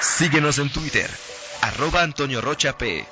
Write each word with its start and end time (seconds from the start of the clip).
Síguenos 0.00 0.58
en 0.58 0.70
Twitter, 0.70 1.10
arroba 1.60 2.02
Antonio 2.02 2.40
Rocha 2.40 2.78
P 2.78 3.06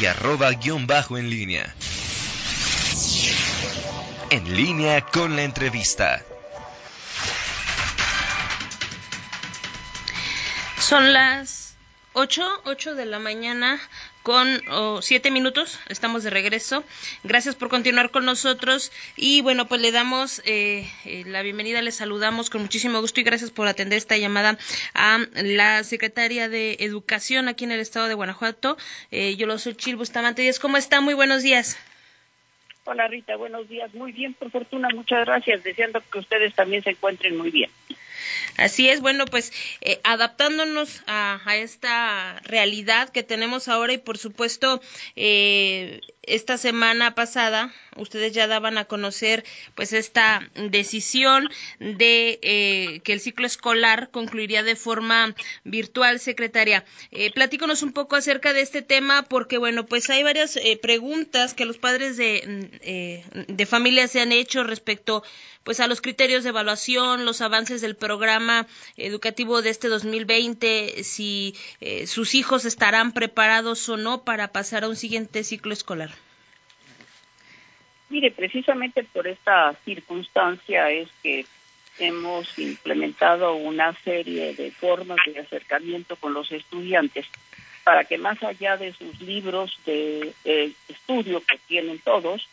y 0.00 0.06
arroba 0.06 0.50
guion 0.52 0.86
bajo 0.86 1.18
en 1.18 1.28
línea. 1.28 1.74
En 4.30 4.56
línea 4.56 5.02
con 5.02 5.36
la 5.36 5.42
entrevista. 5.42 6.24
Son 10.78 11.12
las 11.12 11.74
8, 12.14 12.62
8 12.64 12.94
de 12.94 13.04
la 13.04 13.18
mañana 13.18 13.78
con 14.22 14.62
siete 15.00 15.30
minutos. 15.30 15.78
Estamos 15.88 16.22
de 16.22 16.30
regreso. 16.30 16.84
Gracias 17.24 17.54
por 17.54 17.68
continuar 17.68 18.10
con 18.10 18.24
nosotros. 18.24 18.92
Y 19.16 19.40
bueno, 19.40 19.66
pues 19.68 19.80
le 19.80 19.92
damos 19.92 20.40
eh, 20.44 20.90
eh, 21.04 21.24
la 21.26 21.42
bienvenida, 21.42 21.82
le 21.82 21.92
saludamos 21.92 22.50
con 22.50 22.62
muchísimo 22.62 23.00
gusto 23.00 23.20
y 23.20 23.24
gracias 23.24 23.50
por 23.50 23.68
atender 23.68 23.98
esta 23.98 24.16
llamada 24.16 24.58
a 24.94 25.18
la 25.34 25.84
secretaria 25.84 26.48
de 26.48 26.76
Educación 26.80 27.48
aquí 27.48 27.64
en 27.64 27.72
el 27.72 27.80
estado 27.80 28.08
de 28.08 28.14
Guanajuato. 28.14 28.76
Eh, 29.10 29.36
yo 29.36 29.46
lo 29.46 29.58
soy 29.58 29.74
Chil 29.74 29.96
Bustamante 29.96 30.42
Díaz. 30.42 30.58
¿Cómo 30.58 30.76
está? 30.76 31.00
Muy 31.00 31.14
buenos 31.14 31.42
días. 31.42 31.76
Hola 32.84 33.06
Rita, 33.06 33.36
buenos 33.36 33.68
días. 33.68 33.94
Muy 33.94 34.12
bien, 34.12 34.34
por 34.34 34.50
fortuna, 34.50 34.88
muchas 34.92 35.24
gracias. 35.24 35.62
Deseando 35.62 36.02
que 36.10 36.18
ustedes 36.18 36.54
también 36.54 36.82
se 36.82 36.90
encuentren 36.90 37.36
muy 37.36 37.50
bien. 37.50 37.70
Así 38.56 38.88
es, 38.88 39.00
bueno, 39.00 39.24
pues 39.24 39.52
eh, 39.80 40.00
adaptándonos 40.04 41.02
a, 41.06 41.40
esta 41.56 42.40
realidad 42.44 43.08
que 43.08 43.22
tenemos 43.22 43.68
ahora 43.68 43.92
y 43.92 43.98
por 43.98 44.18
supuesto 44.18 44.80
eh, 45.16 46.00
esta 46.22 46.58
semana 46.58 47.14
pasada 47.14 47.72
ustedes 47.96 48.32
ya 48.32 48.46
daban 48.46 48.78
a 48.78 48.84
conocer 48.84 49.44
pues 49.74 49.92
esta 49.92 50.48
decisión 50.54 51.48
de 51.78 52.38
eh, 52.42 53.00
que 53.04 53.12
el 53.12 53.20
ciclo 53.20 53.46
escolar 53.46 54.10
concluiría 54.10 54.62
de 54.62 54.76
forma 54.76 55.34
virtual, 55.64 56.20
secretaria. 56.20 56.84
Eh, 57.10 57.30
platíconos 57.32 57.82
un 57.82 57.92
poco 57.92 58.16
acerca 58.16 58.52
de 58.52 58.62
este 58.62 58.82
tema 58.82 59.22
porque 59.22 59.58
bueno 59.58 59.86
pues 59.86 60.10
hay 60.10 60.22
varias 60.22 60.56
eh, 60.56 60.78
preguntas 60.80 61.54
que 61.54 61.64
los 61.64 61.78
padres 61.78 62.16
de, 62.16 62.42
mm, 62.46 62.76
eh, 62.82 63.24
de 63.48 63.66
familia 63.66 64.08
se 64.08 64.20
han 64.20 64.32
hecho 64.32 64.64
respecto 64.64 65.22
pues 65.64 65.80
a 65.80 65.86
los 65.86 66.00
criterios 66.00 66.42
de 66.42 66.50
evaluación, 66.50 67.24
los 67.24 67.40
avances 67.40 67.80
del 67.80 67.96
programa 67.96 68.66
educativo 68.96 69.62
de 69.62 69.70
este 69.70 69.88
2020, 69.88 71.04
si 71.04 71.54
eh, 71.80 72.06
sus 72.06 72.34
hijos 72.34 72.64
estarán 72.64 73.12
preparados 73.12 73.88
o 73.88 73.96
no 73.96 74.24
para 74.24 74.52
pasar 74.52 74.84
a 74.84 74.88
un 74.88 74.96
siguiente 74.96 75.44
ciclo 75.44 75.72
escolar. 75.72 76.14
Mire, 78.12 78.30
precisamente 78.30 79.04
por 79.04 79.26
esta 79.26 79.72
circunstancia 79.86 80.90
es 80.90 81.08
que 81.22 81.46
hemos 81.98 82.58
implementado 82.58 83.54
una 83.54 83.94
serie 84.04 84.52
de 84.52 84.70
formas 84.70 85.16
de 85.24 85.40
acercamiento 85.40 86.16
con 86.16 86.34
los 86.34 86.52
estudiantes 86.52 87.24
para 87.84 88.04
que 88.04 88.18
más 88.18 88.42
allá 88.42 88.76
de 88.76 88.92
sus 88.92 89.18
libros 89.22 89.78
de 89.86 90.34
eh, 90.44 90.72
estudio 90.90 91.42
que 91.42 91.56
tienen 91.66 92.00
todos, 92.00 92.46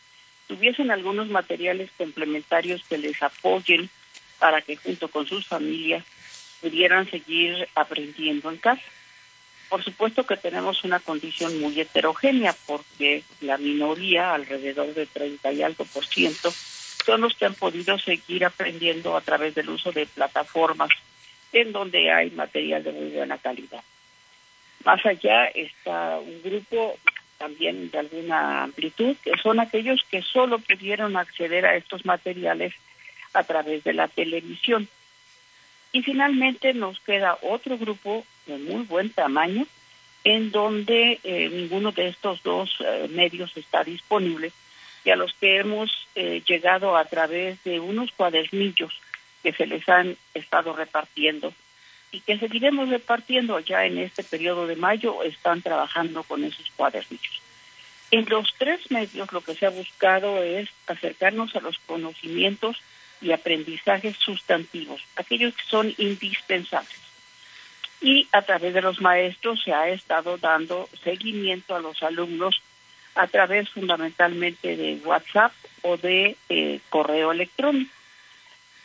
tuviesen 0.48 0.92
algunos 0.92 1.28
materiales 1.28 1.92
complementarios 1.98 2.82
que 2.88 2.98
les 2.98 3.22
apoyen 3.22 3.90
para 4.40 4.62
que 4.62 4.78
junto 4.78 5.10
con 5.10 5.28
sus 5.28 5.46
familias 5.46 6.06
pudieran 6.62 7.06
seguir 7.10 7.68
aprendiendo 7.76 8.50
en 8.50 8.58
casa. 8.60 8.82
Por 9.70 9.84
supuesto 9.84 10.26
que 10.26 10.36
tenemos 10.36 10.84
una 10.84 11.00
condición 11.00 11.60
muy 11.62 11.80
heterogénea 11.80 12.56
porque 12.66 13.24
la 13.42 13.58
minoría, 13.58 14.34
alrededor 14.34 14.94
de 14.96 15.06
30 15.06 15.52
y 15.52 15.62
algo 15.62 15.86
por 15.86 16.06
ciento, 16.06 16.52
son 17.06 17.22
los 17.22 17.36
que 17.36 17.46
han 17.46 17.54
podido 17.54 17.98
seguir 18.00 18.46
aprendiendo 18.46 19.16
a 19.16 19.22
través 19.22 19.54
del 19.54 19.70
uso 19.70 19.92
de 19.92 20.08
plataformas 20.08 20.90
en 21.54 21.72
donde 21.72 22.12
hay 22.12 22.32
material 22.32 22.84
de 22.84 22.92
muy 22.92 23.10
buena 23.10 23.38
calidad. 23.38 23.84
Más 24.84 25.06
allá 25.06 25.46
está 25.46 26.20
un 26.20 26.42
grupo 26.42 26.98
también 27.38 27.90
de 27.90 28.00
alguna 28.00 28.64
amplitud, 28.64 29.16
que 29.24 29.32
son 29.42 29.60
aquellos 29.60 30.02
que 30.10 30.22
solo 30.22 30.60
pudieron 30.60 31.16
acceder 31.16 31.66
a 31.66 31.76
estos 31.76 32.06
materiales 32.06 32.74
a 33.34 33.44
través 33.44 33.84
de 33.84 33.94
la 33.94 34.08
televisión. 34.08 34.88
Y 35.92 36.04
finalmente 36.04 36.74
nos 36.74 37.00
queda 37.00 37.38
otro 37.42 37.78
grupo 37.78 38.26
de 38.46 38.58
muy 38.58 38.84
buen 38.84 39.10
tamaño, 39.12 39.66
en 40.24 40.52
donde 40.52 41.20
eh, 41.24 41.50
ninguno 41.50 41.92
de 41.92 42.08
estos 42.08 42.44
dos 42.44 42.70
eh, 42.80 43.08
medios 43.10 43.56
está 43.56 43.84
disponible 43.84 44.52
y 45.06 45.12
a 45.12 45.16
los 45.16 45.34
que 45.34 45.58
hemos 45.58 45.90
eh, 46.16 46.44
llegado 46.48 46.98
a 46.98 47.06
través 47.06 47.64
de 47.64 47.80
unos 47.80 48.12
cuadernillos 48.12 48.94
que 49.44 49.54
se 49.54 49.66
les 49.66 49.88
han 49.88 50.18
estado 50.34 50.74
repartiendo 50.74 51.54
y 52.12 52.20
que 52.22 52.38
seguiremos 52.38 52.90
repartiendo 52.90 53.60
ya 53.60 53.86
en 53.86 54.00
este 54.00 54.24
periodo 54.24 54.68
de 54.68 54.76
mayo, 54.76 55.24
están 55.24 55.62
trabajando 55.62 56.24
con 56.24 56.44
esos 56.44 56.70
cuadernillos. 56.76 57.42
En 58.12 58.26
los 58.28 58.54
tres 58.58 58.90
medios 58.90 59.32
lo 59.32 59.42
que 59.42 59.54
se 59.54 59.68
ha 59.68 59.70
buscado 59.70 60.44
es 60.44 60.70
acercarnos 60.88 61.56
a 61.56 61.62
los 61.62 61.78
conocimientos 61.86 62.78
y 63.22 63.32
aprendizajes 63.32 64.16
sustantivos, 64.18 65.02
aquellos 65.16 65.54
que 65.56 65.64
son 65.64 65.94
indispensables. 65.98 67.00
Y 68.02 68.28
a 68.32 68.42
través 68.44 68.74
de 68.74 68.82
los 68.82 69.02
maestros 69.02 69.62
se 69.64 69.74
ha 69.74 69.90
estado 69.90 70.38
dando 70.38 70.88
seguimiento 71.04 71.76
a 71.76 71.80
los 71.80 72.02
alumnos 72.02 72.62
a 73.16 73.28
través 73.28 73.70
fundamentalmente 73.70 74.78
de 74.78 74.96
WhatsApp 75.04 75.52
o 75.82 75.98
de 75.98 76.38
eh, 76.48 76.80
correo 76.90 77.32
electrónico. 77.32 77.92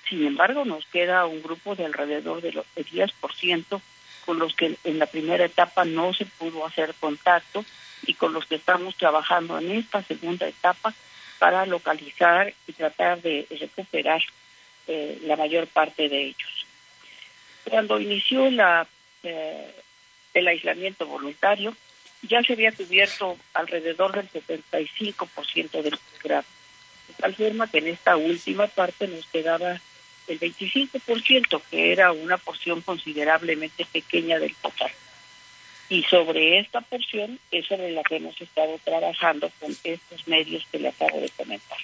Sin 0.08 0.26
embargo, 0.26 0.64
nos 0.64 0.84
queda 0.86 1.26
un 1.26 1.42
grupo 1.42 1.76
de 1.76 1.84
alrededor 1.84 2.42
del 2.42 2.60
10% 2.76 3.80
con 4.24 4.38
los 4.38 4.54
que 4.54 4.76
en 4.84 4.98
la 4.98 5.06
primera 5.06 5.44
etapa 5.44 5.84
no 5.84 6.12
se 6.12 6.26
pudo 6.26 6.66
hacer 6.66 6.94
contacto 6.98 7.64
y 8.06 8.14
con 8.14 8.32
los 8.32 8.46
que 8.46 8.56
estamos 8.56 8.96
trabajando 8.96 9.58
en 9.58 9.70
esta 9.70 10.02
segunda 10.02 10.46
etapa 10.46 10.94
para 11.38 11.66
localizar 11.66 12.52
y 12.66 12.72
tratar 12.72 13.20
de 13.22 13.46
recuperar 13.50 14.22
eh, 14.86 15.18
la 15.22 15.36
mayor 15.36 15.66
parte 15.66 16.08
de 16.08 16.24
ellos. 16.26 16.66
Cuando 17.68 18.00
inició 18.00 18.50
la, 18.50 18.86
eh, 19.22 19.74
el 20.34 20.48
aislamiento 20.48 21.06
voluntario, 21.06 21.74
ya 22.22 22.42
se 22.42 22.54
había 22.54 22.72
cubierto 22.72 23.36
alrededor 23.52 24.12
del 24.12 24.30
75% 24.30 25.82
del 25.82 25.98
programa, 26.12 26.46
de 27.08 27.14
tal 27.14 27.34
forma 27.34 27.70
que 27.70 27.78
en 27.78 27.88
esta 27.88 28.16
última 28.16 28.66
parte 28.66 29.06
nos 29.08 29.26
quedaba 29.26 29.80
el 30.26 30.40
25%, 30.40 31.62
que 31.70 31.92
era 31.92 32.12
una 32.12 32.38
porción 32.38 32.80
considerablemente 32.80 33.84
pequeña 33.84 34.38
del 34.38 34.54
total. 34.56 34.90
Y 35.88 36.02
sobre 36.04 36.60
esta 36.60 36.80
porción 36.80 37.38
es 37.50 37.66
sobre 37.66 37.90
la 37.92 38.02
que 38.02 38.16
hemos 38.16 38.40
estado 38.40 38.78
trabajando 38.84 39.50
con 39.60 39.76
estos 39.84 40.26
medios 40.26 40.64
que 40.72 40.78
le 40.78 40.88
acabo 40.88 41.20
de 41.20 41.28
comentar. 41.30 41.78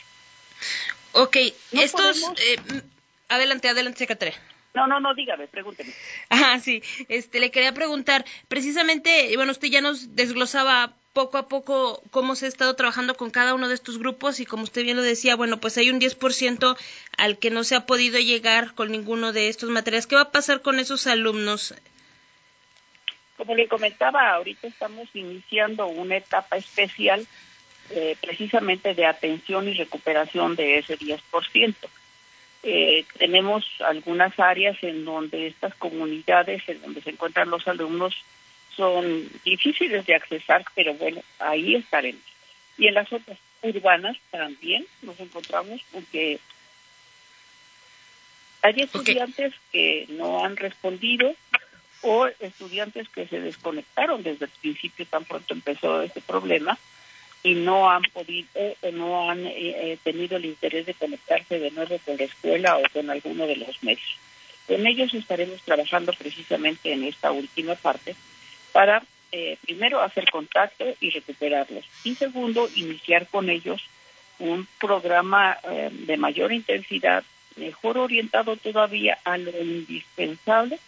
Ok, 1.13 1.37
estos... 1.73 2.23
Eh, 2.23 2.83
adelante, 3.29 3.69
adelante, 3.69 3.99
secretaria. 3.99 4.35
No, 4.75 4.87
no, 4.87 5.01
no, 5.01 5.15
dígame, 5.15 5.49
pregúnteme. 5.49 5.93
Ah, 6.31 6.61
sí, 6.61 6.83
este, 7.09 7.41
le 7.41 7.51
quería 7.51 7.75
preguntar, 7.75 8.25
precisamente, 8.49 9.35
bueno, 9.37 9.53
usted 9.53 9.69
ya 9.69 9.81
nos 9.81 10.15
desglosaba 10.15 10.95
poco 11.13 11.39
a 11.39 11.49
poco 11.49 12.03
cómo 12.11 12.37
se 12.37 12.47
ha 12.47 12.49
estado 12.49 12.75
trabajando 12.77 13.17
con 13.17 13.31
cada 13.31 13.55
uno 13.55 13.69
de 13.69 13.75
estos 13.75 13.99
grupos 13.99 14.39
y 14.39 14.47
como 14.47 14.63
usted 14.63 14.85
bien 14.85 14.97
lo 14.97 15.03
decía, 15.03 15.35
bueno, 15.35 15.59
pues 15.59 15.77
hay 15.77 15.91
un 15.91 16.01
10% 16.01 16.77
al 17.17 17.39
que 17.39 17.51
no 17.51 17.65
se 17.65 17.75
ha 17.75 17.87
podido 17.87 18.21
llegar 18.21 18.75
con 18.75 18.93
ninguno 18.93 19.33
de 19.33 19.49
estos 19.49 19.71
materiales. 19.71 20.07
¿Qué 20.07 20.15
va 20.15 20.23
a 20.23 20.33
pasar 20.33 20.63
con 20.63 20.79
esos 20.79 21.09
alumnos? 21.09 21.75
Como 23.41 23.55
le 23.55 23.69
comentaba, 23.69 24.35
ahorita 24.35 24.67
estamos 24.67 25.09
iniciando 25.15 25.87
una 25.87 26.19
etapa 26.19 26.59
especial 26.59 27.27
eh, 27.89 28.15
precisamente 28.21 28.93
de 28.93 29.07
atención 29.07 29.67
y 29.67 29.73
recuperación 29.73 30.57
de 30.57 30.77
ese 30.77 30.99
10%. 30.99 31.75
Eh, 32.63 33.07
tenemos 33.17 33.65
algunas 33.81 34.39
áreas 34.39 34.77
en 34.83 35.07
donde 35.07 35.47
estas 35.47 35.75
comunidades, 35.77 36.69
en 36.69 36.83
donde 36.83 37.01
se 37.01 37.09
encuentran 37.09 37.49
los 37.49 37.67
alumnos, 37.67 38.15
son 38.77 39.27
difíciles 39.43 40.05
de 40.05 40.17
accesar, 40.17 40.63
pero 40.75 40.93
bueno, 40.93 41.23
ahí 41.39 41.77
estaremos. 41.77 42.21
Y 42.77 42.89
en 42.89 42.95
las 42.95 43.11
otras 43.11 43.39
urbanas 43.63 44.19
también 44.31 44.85
nos 45.01 45.19
encontramos 45.19 45.81
porque 45.93 46.41
hay 48.61 48.83
estudiantes 48.83 49.55
que 49.73 50.05
no 50.11 50.45
han 50.45 50.59
respondido 50.59 51.35
o 52.03 52.27
estudiantes 52.41 53.09
que 53.09 53.27
se 53.27 53.41
desconectaron 53.41 54.23
desde 54.23 54.47
el 54.47 54.51
principio, 54.61 55.07
tan 55.07 55.25
pronto 55.25 55.55
empezó 55.55 56.03
este 56.03 56.21
problema, 56.21 56.79
y 57.43 57.55
no 57.55 57.91
han 57.91 58.03
podido 58.13 58.49
o 58.83 58.91
no 58.93 59.31
han 59.31 59.47
eh, 59.47 59.53
eh, 59.57 59.99
tenido 60.03 60.37
el 60.37 60.45
interés 60.45 60.87
de 60.87 60.95
conectarse 60.95 61.59
de 61.59 61.71
nuevo 61.71 61.99
con 62.05 62.17
la 62.17 62.25
escuela 62.25 62.77
o 62.77 62.83
con 62.93 63.09
alguno 63.09 63.47
de 63.47 63.57
los 63.57 63.83
medios. 63.83 64.17
Con 64.67 64.87
ellos 64.87 65.13
estaremos 65.15 65.61
trabajando 65.63 66.13
precisamente 66.13 66.93
en 66.93 67.05
esta 67.05 67.33
última 67.33 67.75
parte 67.77 68.15
para, 68.73 69.03
eh, 69.33 69.57
primero, 69.63 70.01
hacer 70.03 70.31
contacto 70.31 70.85
y 71.01 71.11
recuperarlos. 71.11 71.85
Y 72.05 72.15
segundo, 72.15 72.69
iniciar 72.77 73.27
con 73.27 73.49
ellos 73.49 73.83
un 74.39 74.67
programa 74.79 75.59
de 75.91 76.17
mayor 76.17 76.51
intensidad, 76.51 77.25
mejor 77.57 77.99
orientado 77.99 78.57
todavía 78.57 79.19
a 79.25 79.37
lo 79.37 79.51
indispensable 79.63 80.79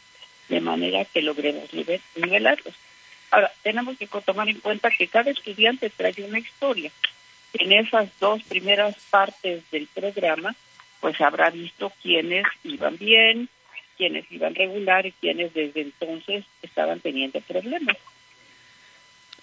de 0.53 0.61
manera 0.61 1.07
que 1.07 1.23
logremos 1.23 1.73
nivelarlos. 2.15 2.75
Ahora, 3.31 3.51
tenemos 3.63 3.97
que 3.97 4.07
tomar 4.07 4.51
en 4.51 4.61
cuenta 4.61 4.91
que 4.91 5.09
cada 5.09 5.31
estudiante 5.31 5.89
trae 5.89 6.15
una 6.29 6.39
historia. 6.39 6.91
En 7.55 7.73
esas 7.73 8.11
dos 8.21 8.43
primeras 8.43 8.95
partes 9.09 9.63
del 9.71 9.87
programa, 9.87 10.55
pues 11.01 11.19
habrá 11.23 11.49
visto 11.49 11.91
quiénes 12.03 12.45
iban 12.65 12.99
bien, 12.99 13.49
quiénes 13.97 14.31
iban 14.31 14.55
regular 14.55 15.07
y 15.07 15.13
quiénes 15.13 15.55
desde 15.55 15.81
entonces 15.81 16.45
estaban 16.61 17.01
teniendo 17.01 17.41
problemas. 17.41 17.97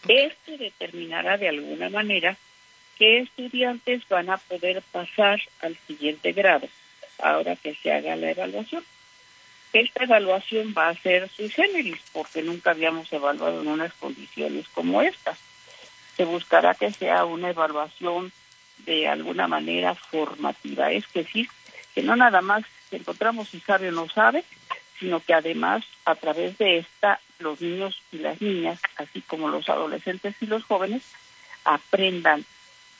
Esto 0.07 0.57
determinará 0.59 1.37
de 1.37 1.49
alguna 1.49 1.89
manera 1.89 2.37
qué 2.99 3.21
estudiantes 3.21 4.07
van 4.07 4.29
a 4.29 4.37
poder 4.37 4.83
pasar 4.91 5.41
al 5.61 5.75
siguiente 5.87 6.33
grado 6.33 6.69
ahora 7.17 7.55
que 7.55 7.73
se 7.73 7.91
haga 7.91 8.15
la 8.15 8.29
evaluación. 8.29 8.83
Esta 9.71 10.03
evaluación 10.03 10.73
va 10.75 10.89
a 10.89 10.95
ser 10.95 11.29
sui 11.29 11.49
generis 11.49 11.99
porque 12.11 12.41
nunca 12.41 12.71
habíamos 12.71 13.11
evaluado 13.13 13.61
en 13.61 13.67
unas 13.67 13.93
condiciones 13.93 14.67
como 14.69 15.01
esta. 15.01 15.37
Se 16.17 16.25
buscará 16.25 16.73
que 16.73 16.91
sea 16.91 17.25
una 17.25 17.51
evaluación 17.51 18.31
de 18.85 19.07
alguna 19.07 19.47
manera 19.47 19.93
formativa, 19.93 20.91
es 20.91 21.05
decir, 21.13 21.47
que 21.93 22.01
no 22.01 22.15
nada 22.15 22.41
más 22.41 22.63
encontramos 22.91 23.49
si 23.49 23.59
sabe 23.59 23.89
o 23.89 23.91
no 23.91 24.09
sabe, 24.09 24.43
sino 24.99 25.19
que 25.19 25.33
además 25.33 25.83
a 26.05 26.15
través 26.15 26.57
de 26.57 26.79
esta 26.79 27.19
los 27.37 27.61
niños 27.61 28.01
y 28.11 28.17
las 28.17 28.41
niñas, 28.41 28.79
así 28.97 29.21
como 29.21 29.49
los 29.49 29.69
adolescentes 29.69 30.35
y 30.41 30.47
los 30.47 30.63
jóvenes, 30.63 31.03
aprendan 31.63 32.43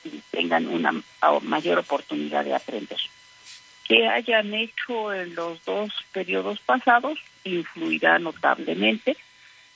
y 0.04 0.20
tengan 0.30 0.66
una 0.68 0.94
mayor 1.42 1.78
oportunidad 1.78 2.44
de 2.44 2.54
aprender. 2.54 2.98
Que 3.90 4.06
hayan 4.06 4.54
hecho 4.54 5.12
en 5.12 5.34
los 5.34 5.64
dos 5.64 5.92
periodos 6.12 6.60
pasados 6.60 7.18
influirá 7.42 8.20
notablemente 8.20 9.16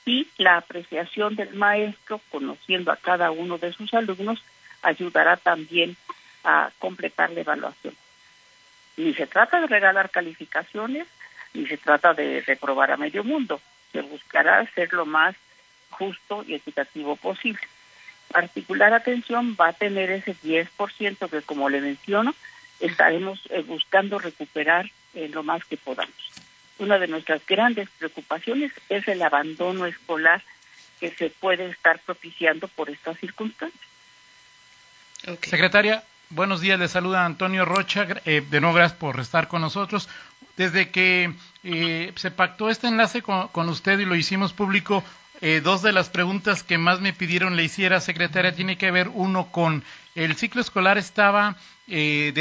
y 0.05 0.25
la 0.37 0.55
apreciación 0.55 1.35
del 1.35 1.53
maestro, 1.53 2.21
conociendo 2.31 2.93
a 2.93 2.95
cada 2.95 3.31
uno 3.31 3.57
de 3.57 3.73
sus 3.73 3.93
alumnos, 3.93 4.41
ayudará 4.81 5.35
también 5.35 5.97
a 6.45 6.71
completar 6.79 7.31
la 7.31 7.41
evaluación. 7.41 7.93
Ni 8.95 9.13
se 9.15 9.27
trata 9.27 9.59
de 9.59 9.67
regalar 9.67 10.09
calificaciones, 10.09 11.07
ni 11.53 11.67
se 11.67 11.75
trata 11.75 12.13
de 12.13 12.39
reprobar 12.47 12.91
a 12.91 12.97
medio 12.97 13.21
mundo. 13.21 13.59
Se 13.91 13.99
buscará 13.99 14.65
ser 14.75 14.93
lo 14.93 15.05
más 15.05 15.35
justo 15.89 16.45
y 16.47 16.53
equitativo 16.53 17.17
posible. 17.17 17.67
Particular 18.31 18.93
atención 18.93 19.57
va 19.59 19.67
a 19.67 19.73
tener 19.73 20.09
ese 20.09 20.37
10% 20.37 21.29
que, 21.29 21.41
como 21.41 21.67
le 21.67 21.81
menciono, 21.81 22.33
estaremos 22.79 23.39
eh, 23.49 23.61
buscando 23.61 24.19
recuperar 24.19 24.91
eh, 25.13 25.29
lo 25.29 25.43
más 25.43 25.63
que 25.65 25.77
podamos. 25.77 26.15
Una 26.77 26.99
de 26.99 27.07
nuestras 27.07 27.45
grandes 27.45 27.89
preocupaciones 27.97 28.71
es 28.89 29.07
el 29.07 29.21
abandono 29.21 29.85
escolar 29.85 30.43
que 30.99 31.11
se 31.11 31.29
puede 31.29 31.69
estar 31.69 31.99
propiciando 31.99 32.67
por 32.67 32.89
estas 32.89 33.17
circunstancias. 33.19 33.81
Secretaria, 35.41 36.03
buenos 36.29 36.61
días, 36.61 36.77
le 36.77 36.87
saluda 36.87 37.25
Antonio 37.25 37.65
Rocha, 37.65 38.05
eh, 38.25 38.43
de 38.47 38.61
nuevo 38.61 38.75
gracias 38.75 38.99
por 38.99 39.19
estar 39.19 39.47
con 39.47 39.61
nosotros. 39.61 40.09
Desde 40.57 40.89
que 40.89 41.33
se 42.15 42.31
pactó 42.31 42.69
este 42.69 42.87
enlace 42.87 43.21
con, 43.21 43.69
usted 43.69 43.99
y 43.99 44.05
lo 44.05 44.15
hicimos 44.15 44.53
público, 44.53 45.03
eh, 45.41 45.61
dos 45.61 45.81
de 45.81 45.91
las 45.91 46.09
preguntas 46.09 46.63
que 46.63 46.77
más 46.77 47.01
me 47.01 47.13
pidieron 47.13 47.55
le 47.55 47.63
hiciera, 47.63 47.99
secretaria, 47.99 48.55
tiene 48.55 48.77
que 48.77 48.91
ver 48.91 49.09
uno 49.09 49.51
con 49.51 49.83
el 50.15 50.35
ciclo 50.35 50.61
escolar 50.61 50.97
estaba 50.97 51.57
eh, 51.87 52.31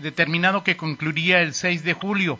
determinado 0.00 0.64
que 0.64 0.76
concluiría 0.76 1.40
el 1.40 1.54
6 1.54 1.84
de 1.84 1.94
julio. 1.94 2.38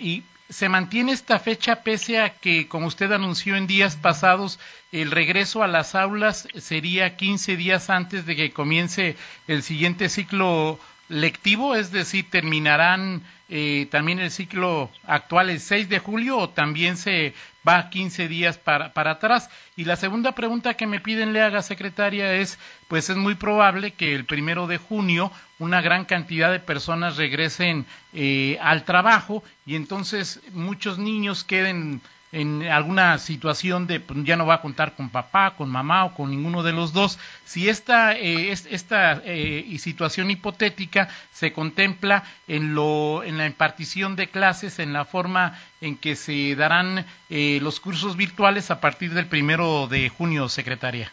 Y 0.00 0.22
se 0.48 0.68
mantiene 0.68 1.12
esta 1.12 1.38
fecha 1.38 1.82
pese 1.82 2.20
a 2.20 2.30
que, 2.30 2.68
como 2.68 2.86
usted 2.86 3.10
anunció 3.12 3.56
en 3.56 3.66
días 3.66 3.96
pasados, 3.96 4.58
el 4.92 5.10
regreso 5.10 5.62
a 5.62 5.66
las 5.66 5.94
aulas 5.94 6.48
sería 6.58 7.16
15 7.16 7.56
días 7.56 7.90
antes 7.90 8.24
de 8.26 8.36
que 8.36 8.52
comience 8.52 9.16
el 9.46 9.62
siguiente 9.62 10.08
ciclo 10.08 10.78
lectivo, 11.08 11.74
es 11.74 11.90
decir, 11.90 12.28
terminarán 12.30 13.22
eh, 13.48 13.88
también 13.90 14.18
el 14.18 14.30
ciclo 14.30 14.90
actual 15.06 15.48
el 15.48 15.60
6 15.60 15.88
de 15.88 15.98
julio 16.00 16.36
o 16.36 16.48
también 16.50 16.98
se 16.98 17.34
va 17.66 17.88
15 17.88 18.28
días 18.28 18.58
para, 18.58 18.92
para 18.92 19.12
atrás. 19.12 19.48
Y 19.76 19.84
la 19.84 19.96
segunda 19.96 20.32
pregunta 20.32 20.74
que 20.74 20.86
me 20.86 21.00
piden 21.00 21.32
le 21.32 21.40
haga, 21.40 21.62
secretaria, 21.62 22.34
es, 22.34 22.58
pues 22.88 23.08
es 23.08 23.16
muy 23.16 23.34
probable 23.34 23.92
que 23.92 24.14
el 24.14 24.26
primero 24.26 24.66
de 24.66 24.76
junio 24.78 25.32
una 25.58 25.80
gran 25.80 26.04
cantidad 26.04 26.52
de 26.52 26.60
personas 26.60 27.16
regresen 27.16 27.86
eh, 28.12 28.58
al 28.60 28.84
trabajo 28.84 29.42
y 29.66 29.76
entonces 29.76 30.40
muchos 30.52 30.98
niños 30.98 31.42
queden 31.42 32.00
en 32.32 32.62
alguna 32.64 33.18
situación 33.18 33.86
de 33.86 34.00
pues, 34.00 34.18
ya 34.24 34.36
no 34.36 34.46
va 34.46 34.54
a 34.54 34.60
contar 34.60 34.94
con 34.94 35.10
papá, 35.10 35.54
con 35.56 35.68
mamá 35.68 36.04
o 36.04 36.14
con 36.14 36.30
ninguno 36.30 36.62
de 36.62 36.72
los 36.72 36.92
dos, 36.92 37.18
si 37.44 37.68
esta, 37.68 38.16
eh, 38.16 38.50
esta 38.50 39.22
eh, 39.24 39.76
situación 39.78 40.30
hipotética 40.30 41.08
se 41.32 41.52
contempla 41.52 42.24
en, 42.46 42.74
lo, 42.74 43.22
en 43.24 43.38
la 43.38 43.46
impartición 43.46 44.16
de 44.16 44.28
clases, 44.28 44.78
en 44.78 44.92
la 44.92 45.04
forma 45.04 45.58
en 45.80 45.96
que 45.96 46.16
se 46.16 46.54
darán 46.54 47.06
eh, 47.30 47.58
los 47.62 47.80
cursos 47.80 48.16
virtuales 48.16 48.70
a 48.70 48.80
partir 48.80 49.12
del 49.14 49.26
primero 49.26 49.86
de 49.86 50.08
junio, 50.08 50.48
secretaria. 50.48 51.12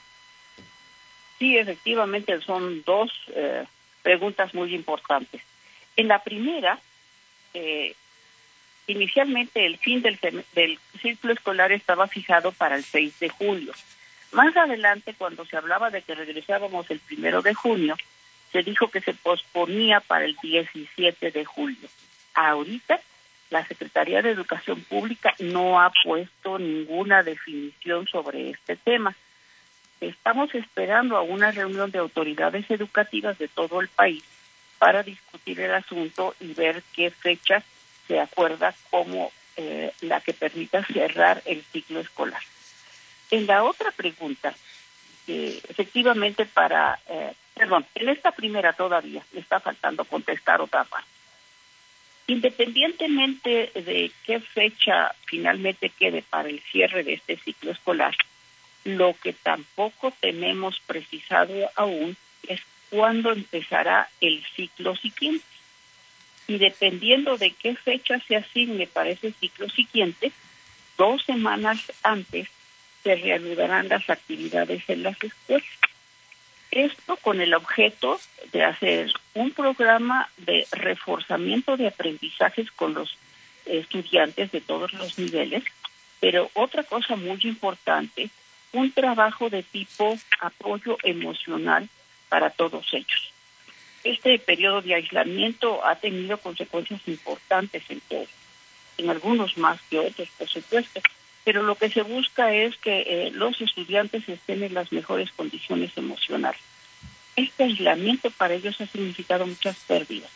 Sí, 1.39 1.57
efectivamente 1.57 2.39
son 2.41 2.81
dos 2.83 3.11
preguntas 4.01 4.53
muy 4.53 4.73
importantes. 4.73 5.41
En 5.97 6.07
la 6.07 6.23
primera, 6.23 6.79
eh, 7.53 7.95
Inicialmente 8.87 9.65
el 9.65 9.77
fin 9.77 10.01
del, 10.01 10.19
del 10.53 10.79
ciclo 11.01 11.33
escolar 11.33 11.71
estaba 11.71 12.07
fijado 12.07 12.51
para 12.51 12.75
el 12.75 12.83
6 12.83 13.19
de 13.19 13.29
julio. 13.29 13.73
Más 14.31 14.55
adelante, 14.55 15.15
cuando 15.17 15.45
se 15.45 15.57
hablaba 15.57 15.89
de 15.89 16.01
que 16.01 16.13
regresábamos 16.13 16.89
el 16.91 16.99
primero 16.99 17.41
de 17.41 17.53
junio, 17.53 17.95
se 18.51 18.63
dijo 18.63 18.89
que 18.89 19.01
se 19.01 19.13
posponía 19.13 20.01
para 20.01 20.25
el 20.25 20.35
17 20.41 21.31
de 21.31 21.45
julio. 21.45 21.89
Ahorita, 22.33 22.99
la 23.49 23.65
Secretaría 23.65 24.21
de 24.21 24.31
Educación 24.31 24.81
Pública 24.81 25.33
no 25.39 25.81
ha 25.81 25.91
puesto 26.03 26.59
ninguna 26.59 27.23
definición 27.23 28.07
sobre 28.07 28.51
este 28.51 28.75
tema. 28.75 29.15
Estamos 30.01 30.53
esperando 30.53 31.17
a 31.17 31.21
una 31.21 31.51
reunión 31.51 31.91
de 31.91 31.99
autoridades 31.99 32.69
educativas 32.69 33.37
de 33.37 33.47
todo 33.47 33.81
el 33.81 33.87
país 33.87 34.23
para 34.77 35.03
discutir 35.03 35.59
el 35.61 35.73
asunto 35.73 36.35
y 36.39 36.53
ver 36.53 36.83
qué 36.93 37.09
fechas 37.09 37.63
se 38.07 38.19
acuerda 38.19 38.73
como 38.89 39.31
eh, 39.57 39.91
la 40.01 40.21
que 40.21 40.33
permita 40.33 40.85
cerrar 40.85 41.41
el 41.45 41.63
ciclo 41.71 41.99
escolar. 41.99 42.41
En 43.31 43.47
la 43.47 43.63
otra 43.63 43.91
pregunta, 43.91 44.53
efectivamente 45.27 46.45
para, 46.45 46.99
eh, 47.07 47.33
perdón, 47.53 47.85
en 47.95 48.09
esta 48.09 48.31
primera 48.31 48.73
todavía 48.73 49.23
le 49.31 49.39
está 49.39 49.59
faltando 49.59 50.05
contestar 50.05 50.61
otra 50.61 50.83
parte. 50.83 51.07
Independientemente 52.27 53.71
de 53.75 54.11
qué 54.25 54.39
fecha 54.39 55.13
finalmente 55.25 55.89
quede 55.89 56.23
para 56.23 56.49
el 56.49 56.59
cierre 56.71 57.03
de 57.03 57.13
este 57.13 57.37
ciclo 57.37 57.71
escolar, 57.71 58.15
lo 58.83 59.15
que 59.21 59.33
tampoco 59.33 60.11
tenemos 60.19 60.79
precisado 60.81 61.53
aún 61.75 62.17
es 62.47 62.61
cuándo 62.89 63.31
empezará 63.31 64.09
el 64.21 64.43
ciclo 64.55 64.95
siguiente 64.95 65.45
y 66.47 66.57
dependiendo 66.57 67.37
de 67.37 67.51
qué 67.51 67.75
fecha 67.75 68.19
se 68.27 68.35
asigne 68.35 68.87
para 68.87 69.09
ese 69.09 69.31
ciclo 69.33 69.69
siguiente, 69.69 70.31
dos 70.97 71.23
semanas 71.23 71.91
antes 72.03 72.47
se 73.03 73.15
reanudarán 73.15 73.87
las 73.87 74.09
actividades 74.09 74.83
en 74.87 75.03
las 75.03 75.21
escuelas. 75.21 75.67
Esto 76.71 77.15
con 77.17 77.39
el 77.39 77.53
objeto 77.53 78.19
de 78.51 78.63
hacer 78.63 79.13
un 79.33 79.51
programa 79.51 80.29
de 80.37 80.67
reforzamiento 80.71 81.77
de 81.77 81.87
aprendizajes 81.87 82.69
con 82.71 82.93
los 82.93 83.17
estudiantes 83.65 84.51
de 84.51 84.61
todos 84.61 84.93
los 84.93 85.17
niveles, 85.17 85.63
pero 86.19 86.49
otra 86.53 86.83
cosa 86.83 87.15
muy 87.15 87.39
importante, 87.43 88.29
un 88.73 88.91
trabajo 88.91 89.49
de 89.49 89.63
tipo 89.63 90.17
apoyo 90.41 90.97
emocional 91.03 91.87
para 92.29 92.49
todos 92.49 92.93
ellos. 92.93 93.34
Este 94.05 94.37
periodo 94.37 94.83
de 94.83 94.93
aislamiento 94.93 95.83
ha 95.83 95.95
tenido 95.95 96.37
consecuencias 96.37 97.01
importantes 97.07 97.81
en 97.89 97.99
todos, 98.01 98.29
en 98.99 99.09
algunos 99.09 99.57
más 99.57 99.81
que 99.89 99.97
otros, 99.97 100.29
por 100.37 100.47
supuesto, 100.47 101.01
pero 101.43 101.63
lo 101.63 101.73
que 101.73 101.89
se 101.89 102.03
busca 102.03 102.53
es 102.53 102.77
que 102.77 103.01
eh, 103.01 103.31
los 103.31 103.59
estudiantes 103.59 104.29
estén 104.29 104.61
en 104.61 104.75
las 104.75 104.91
mejores 104.91 105.31
condiciones 105.31 105.89
emocionales. 105.95 106.61
Este 107.35 107.63
aislamiento 107.63 108.29
para 108.29 108.53
ellos 108.53 108.79
ha 108.79 108.85
significado 108.85 109.47
muchas 109.47 109.75
pérdidas. 109.87 110.29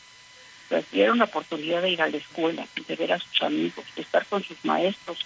Tuvieron 0.89 1.19
la 1.19 1.25
oportunidad 1.25 1.83
de 1.83 1.91
ir 1.91 2.01
a 2.01 2.09
la 2.09 2.17
escuela, 2.17 2.65
de 2.88 2.95
ver 2.95 3.13
a 3.13 3.19
sus 3.19 3.39
amigos, 3.43 3.85
de 3.95 4.01
estar 4.01 4.25
con 4.25 4.43
sus 4.43 4.65
maestros, 4.65 5.23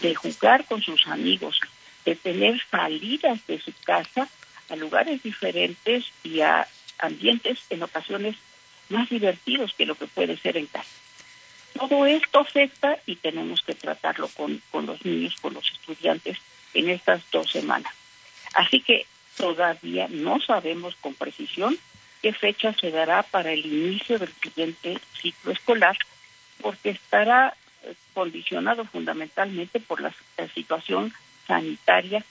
de 0.00 0.14
jugar 0.14 0.64
con 0.64 0.80
sus 0.80 1.06
amigos, 1.08 1.60
de 2.06 2.16
tener 2.16 2.58
salidas 2.70 3.46
de 3.46 3.60
su 3.60 3.72
casa 3.84 4.28
a 4.70 4.76
lugares 4.76 5.22
diferentes 5.22 6.06
y 6.24 6.40
a 6.40 6.66
ambientes 7.02 7.58
en 7.70 7.82
ocasiones 7.82 8.36
más 8.88 9.08
divertidos 9.08 9.72
que 9.74 9.86
lo 9.86 9.94
que 9.94 10.06
puede 10.06 10.36
ser 10.36 10.56
en 10.56 10.66
casa. 10.66 10.88
Todo 11.74 12.06
esto 12.06 12.40
afecta 12.40 12.98
y 13.06 13.16
tenemos 13.16 13.62
que 13.62 13.74
tratarlo 13.74 14.28
con, 14.28 14.62
con 14.70 14.86
los 14.86 15.04
niños, 15.04 15.36
con 15.40 15.54
los 15.54 15.70
estudiantes 15.70 16.38
en 16.74 16.90
estas 16.90 17.22
dos 17.30 17.50
semanas. 17.50 17.92
Así 18.54 18.80
que 18.80 19.06
todavía 19.36 20.08
no 20.08 20.40
sabemos 20.40 20.94
con 20.96 21.14
precisión 21.14 21.78
qué 22.20 22.32
fecha 22.32 22.72
se 22.74 22.90
dará 22.90 23.22
para 23.22 23.52
el 23.52 23.66
inicio 23.66 24.18
del 24.18 24.32
siguiente 24.34 24.98
ciclo 25.20 25.52
escolar, 25.52 25.96
porque 26.60 26.90
estará 26.90 27.56
eh, 27.82 27.94
condicionado 28.14 28.84
fundamentalmente 28.84 29.80
por 29.80 30.00
la, 30.00 30.14
situación 30.54 31.12
sanitaria 31.46 32.24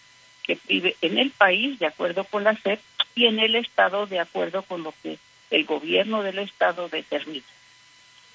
que 0.43 0.57
vive 0.67 0.95
en 1.01 1.17
el 1.17 1.31
país, 1.31 1.77
de 1.79 1.87
acuerdo 1.87 2.23
con 2.23 2.43
la 2.43 2.55
SEP, 2.55 2.79
y 3.15 3.25
en 3.25 3.39
el 3.39 3.55
Estado, 3.55 4.07
de 4.07 4.19
acuerdo 4.19 4.63
con 4.63 4.83
lo 4.83 4.93
que 5.03 5.17
el 5.49 5.65
gobierno 5.65 6.23
del 6.23 6.39
Estado 6.39 6.89
determina. 6.89 7.45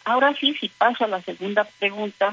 Ahora 0.05 0.35
sí, 0.39 0.55
si 0.55 0.69
pasa 0.69 1.07
la 1.07 1.23
segunda 1.23 1.65
pregunta, 1.65 2.33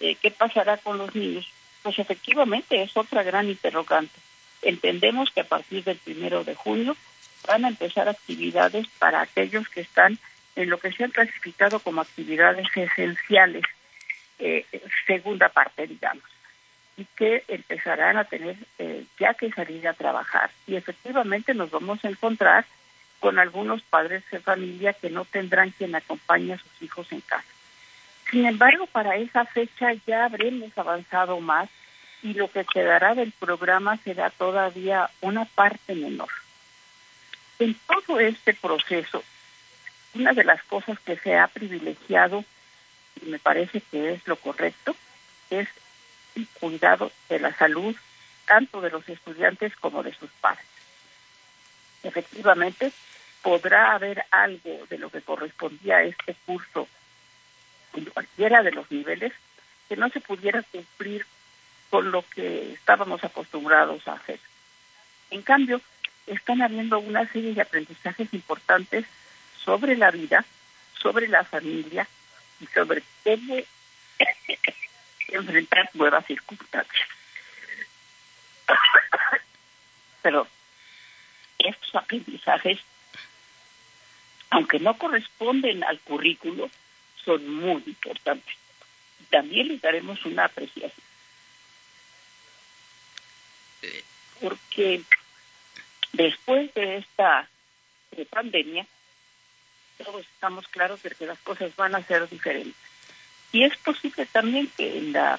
eh, 0.00 0.16
¿qué 0.20 0.30
pasará 0.30 0.78
con 0.78 0.98
los 0.98 1.14
niños? 1.14 1.48
Pues 1.82 1.98
efectivamente 1.98 2.82
es 2.82 2.96
otra 2.96 3.22
gran 3.22 3.48
interrogante. 3.48 4.18
Entendemos 4.62 5.30
que 5.30 5.42
a 5.42 5.48
partir 5.48 5.84
del 5.84 5.98
primero 5.98 6.44
de 6.44 6.54
junio 6.54 6.96
van 7.46 7.64
a 7.64 7.68
empezar 7.68 8.08
actividades 8.08 8.86
para 8.98 9.20
aquellos 9.20 9.68
que 9.68 9.80
están 9.80 10.18
en 10.56 10.70
lo 10.70 10.78
que 10.78 10.92
se 10.92 11.04
han 11.04 11.10
clasificado 11.10 11.80
como 11.80 12.00
actividades 12.00 12.66
esenciales, 12.74 13.64
eh, 14.38 14.66
segunda 15.06 15.48
parte, 15.48 15.86
digamos, 15.86 16.24
y 16.96 17.04
que 17.16 17.44
empezarán 17.48 18.16
a 18.16 18.24
tener 18.24 18.56
eh, 18.78 19.04
ya 19.18 19.34
que 19.34 19.50
salir 19.52 19.86
a 19.88 19.94
trabajar. 19.94 20.50
Y 20.66 20.76
efectivamente 20.76 21.54
nos 21.54 21.70
vamos 21.70 22.04
a 22.04 22.08
encontrar 22.08 22.66
con 23.20 23.38
algunos 23.38 23.82
padres 23.82 24.24
de 24.30 24.40
familia 24.40 24.92
que 24.92 25.08
no 25.08 25.24
tendrán 25.24 25.70
quien 25.70 25.94
acompañe 25.94 26.54
a 26.54 26.58
sus 26.58 26.82
hijos 26.82 27.10
en 27.12 27.20
casa. 27.20 27.46
Sin 28.30 28.46
embargo, 28.46 28.86
para 28.86 29.16
esa 29.16 29.44
fecha 29.44 29.92
ya 30.06 30.24
habremos 30.24 30.76
avanzado 30.76 31.38
más 31.40 31.68
y 32.22 32.34
lo 32.34 32.50
que 32.50 32.64
quedará 32.64 33.14
del 33.14 33.32
programa 33.32 33.96
será 33.98 34.30
todavía 34.30 35.10
una 35.20 35.44
parte 35.44 35.94
menor. 35.94 36.28
En 37.58 37.76
todo 37.86 38.20
este 38.20 38.54
proceso, 38.54 39.22
una 40.14 40.32
de 40.32 40.44
las 40.44 40.62
cosas 40.64 40.98
que 41.00 41.16
se 41.16 41.36
ha 41.36 41.46
privilegiado, 41.48 42.44
y 43.20 43.26
me 43.26 43.38
parece 43.38 43.80
que 43.80 44.14
es 44.14 44.26
lo 44.26 44.36
correcto, 44.36 44.96
es 45.50 45.68
el 46.36 46.48
cuidado 46.48 47.12
de 47.28 47.40
la 47.40 47.54
salud 47.56 47.96
tanto 48.46 48.80
de 48.80 48.90
los 48.90 49.08
estudiantes 49.08 49.74
como 49.76 50.02
de 50.02 50.14
sus 50.14 50.30
padres. 50.40 50.66
Efectivamente, 52.02 52.92
podrá 53.42 53.92
haber 53.92 54.24
algo 54.30 54.86
de 54.88 54.98
lo 54.98 55.10
que 55.10 55.22
correspondía 55.22 55.98
a 55.98 56.02
este 56.04 56.34
curso 56.46 56.88
en 57.94 58.04
cualquiera 58.06 58.62
de 58.62 58.72
los 58.72 58.90
niveles 58.90 59.32
que 59.88 59.96
no 59.96 60.08
se 60.08 60.20
pudiera 60.20 60.62
cumplir 60.62 61.26
con 61.90 62.10
lo 62.10 62.24
que 62.30 62.72
estábamos 62.72 63.22
acostumbrados 63.22 64.06
a 64.08 64.14
hacer. 64.14 64.40
En 65.30 65.42
cambio, 65.42 65.80
están 66.26 66.62
habiendo 66.62 66.98
una 66.98 67.30
serie 67.30 67.54
de 67.54 67.62
aprendizajes 67.62 68.32
importantes 68.32 69.04
sobre 69.64 69.96
la 69.96 70.10
vida, 70.10 70.44
sobre 70.94 71.28
la 71.28 71.44
familia 71.44 72.06
y 72.60 72.66
sobre 72.66 73.02
cómo 73.24 73.62
enfrentar 75.28 75.90
nuevas 75.94 76.26
circunstancias. 76.26 77.08
Pero 80.22 80.46
estos 81.58 81.94
aprendizajes, 81.94 82.78
aunque 84.50 84.78
no 84.78 84.96
corresponden 84.98 85.84
al 85.84 85.98
currículo, 86.00 86.70
son 87.24 87.48
muy 87.48 87.82
importantes. 87.86 88.56
También 89.30 89.68
les 89.68 89.80
daremos 89.80 90.24
una 90.26 90.44
apreciación. 90.44 90.92
Porque 94.40 95.02
después 96.12 96.72
de 96.74 96.98
esta 96.98 97.48
pandemia, 98.30 98.86
todos 99.98 100.22
estamos 100.22 100.68
claros 100.68 101.02
de 101.02 101.10
que 101.10 101.26
las 101.26 101.38
cosas 101.40 101.74
van 101.76 101.94
a 101.94 102.02
ser 102.02 102.28
diferentes. 102.28 102.91
Y 103.52 103.64
es 103.64 103.76
posible 103.76 104.26
también 104.26 104.68
que 104.76 104.98
en 104.98 105.12
la 105.12 105.38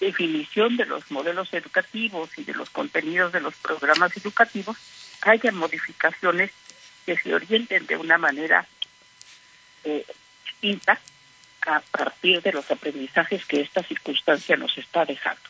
definición 0.00 0.76
de 0.76 0.86
los 0.86 1.10
modelos 1.10 1.52
educativos 1.52 2.30
y 2.36 2.44
de 2.44 2.54
los 2.54 2.70
contenidos 2.70 3.32
de 3.32 3.40
los 3.40 3.54
programas 3.56 4.16
educativos 4.16 4.76
haya 5.22 5.52
modificaciones 5.52 6.50
que 7.04 7.16
se 7.16 7.34
orienten 7.34 7.86
de 7.86 7.96
una 7.96 8.18
manera 8.18 8.66
eh, 9.84 10.04
distinta 10.44 10.98
a 11.66 11.80
partir 11.80 12.40
de 12.42 12.52
los 12.52 12.70
aprendizajes 12.70 13.44
que 13.44 13.60
esta 13.60 13.82
circunstancia 13.82 14.56
nos 14.56 14.76
está 14.78 15.04
dejando. 15.04 15.42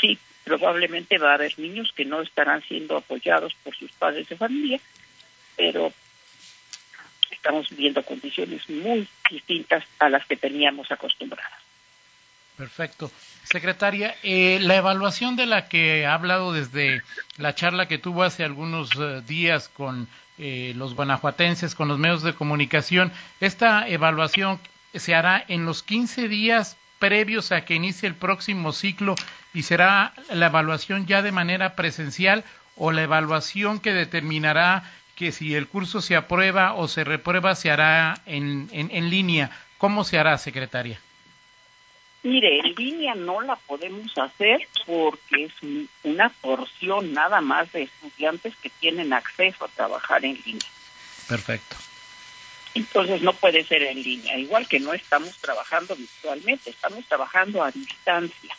Sí, 0.00 0.18
probablemente 0.44 1.18
va 1.18 1.32
a 1.32 1.34
haber 1.34 1.58
niños 1.58 1.92
que 1.94 2.04
no 2.04 2.22
estarán 2.22 2.62
siendo 2.62 2.96
apoyados 2.96 3.54
por 3.62 3.76
sus 3.76 3.92
padres 3.92 4.28
de 4.28 4.36
familia, 4.36 4.80
pero 5.56 5.92
estamos 7.42 7.68
viviendo 7.70 8.04
condiciones 8.04 8.70
muy 8.70 9.08
distintas 9.28 9.82
a 9.98 10.08
las 10.08 10.24
que 10.26 10.36
teníamos 10.36 10.92
acostumbradas. 10.92 11.58
Perfecto. 12.56 13.10
Secretaria, 13.42 14.14
eh, 14.22 14.60
la 14.60 14.76
evaluación 14.76 15.34
de 15.34 15.46
la 15.46 15.68
que 15.68 16.06
ha 16.06 16.14
hablado 16.14 16.52
desde 16.52 17.02
la 17.38 17.56
charla 17.56 17.88
que 17.88 17.98
tuvo 17.98 18.22
hace 18.22 18.44
algunos 18.44 18.90
eh, 18.96 19.22
días 19.26 19.68
con 19.68 20.06
eh, 20.38 20.72
los 20.76 20.94
guanajuatenses, 20.94 21.74
con 21.74 21.88
los 21.88 21.98
medios 21.98 22.22
de 22.22 22.34
comunicación, 22.34 23.10
esta 23.40 23.88
evaluación 23.88 24.60
se 24.94 25.16
hará 25.16 25.44
en 25.48 25.64
los 25.64 25.82
15 25.82 26.28
días 26.28 26.76
previos 27.00 27.50
a 27.50 27.64
que 27.64 27.74
inicie 27.74 28.08
el 28.08 28.14
próximo 28.14 28.70
ciclo 28.72 29.16
y 29.52 29.64
será 29.64 30.14
la 30.30 30.46
evaluación 30.46 31.06
ya 31.06 31.22
de 31.22 31.32
manera 31.32 31.74
presencial 31.74 32.44
o 32.76 32.92
la 32.92 33.02
evaluación 33.02 33.80
que 33.80 33.92
determinará 33.92 34.84
que 35.22 35.30
si 35.30 35.54
el 35.54 35.68
curso 35.68 36.00
se 36.00 36.16
aprueba 36.16 36.74
o 36.74 36.88
se 36.88 37.04
reprueba 37.04 37.54
se 37.54 37.70
hará 37.70 38.20
en, 38.26 38.68
en, 38.72 39.08
línea. 39.08 39.56
¿Cómo 39.78 40.02
se 40.02 40.18
hará, 40.18 40.36
secretaria? 40.36 40.98
Mire, 42.24 42.58
en 42.58 42.74
línea 42.74 43.14
no 43.14 43.40
la 43.40 43.54
podemos 43.54 44.18
hacer 44.18 44.66
porque 44.84 45.44
es 45.44 45.52
una 46.02 46.28
porción 46.28 47.12
nada 47.12 47.40
más 47.40 47.70
de 47.70 47.82
estudiantes 47.82 48.56
que 48.56 48.68
tienen 48.68 49.12
acceso 49.12 49.64
a 49.64 49.68
trabajar 49.68 50.24
en 50.24 50.36
línea. 50.44 50.68
Perfecto. 51.28 51.76
Entonces 52.74 53.22
no 53.22 53.32
puede 53.32 53.62
ser 53.62 53.84
en 53.84 54.02
línea, 54.02 54.36
igual 54.36 54.66
que 54.66 54.80
no 54.80 54.92
estamos 54.92 55.38
trabajando 55.38 55.94
virtualmente, 55.94 56.70
estamos 56.70 57.04
trabajando 57.06 57.62
a 57.62 57.70
distancia, 57.70 58.56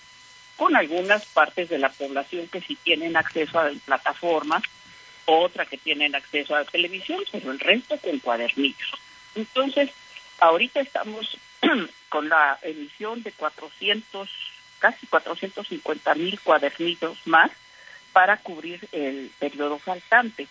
con 0.55 0.77
algunas 0.77 1.25
partes 1.25 1.67
de 1.67 1.79
la 1.79 1.89
población 1.89 2.47
que 2.47 2.61
sí 2.61 2.77
tienen 2.85 3.17
acceso 3.17 3.59
a 3.59 3.69
plataformas 3.85 4.63
otra 5.25 5.65
que 5.65 5.77
tienen 5.77 6.15
acceso 6.15 6.55
a 6.55 6.59
la 6.59 6.65
televisión, 6.65 7.23
pero 7.31 7.51
el 7.51 7.59
resto 7.59 7.97
con 7.97 8.19
cuadernillos. 8.19 8.91
Entonces, 9.35 9.89
ahorita 10.39 10.81
estamos 10.81 11.37
con 12.09 12.29
la 12.29 12.59
emisión 12.61 13.23
de 13.23 13.31
400, 13.31 14.29
casi 14.79 15.07
450 15.07 16.15
mil 16.15 16.39
cuadernillos 16.41 17.17
más 17.25 17.51
para 18.11 18.37
cubrir 18.37 18.87
el 18.91 19.31
periodo 19.39 19.79
faltante, 19.79 20.47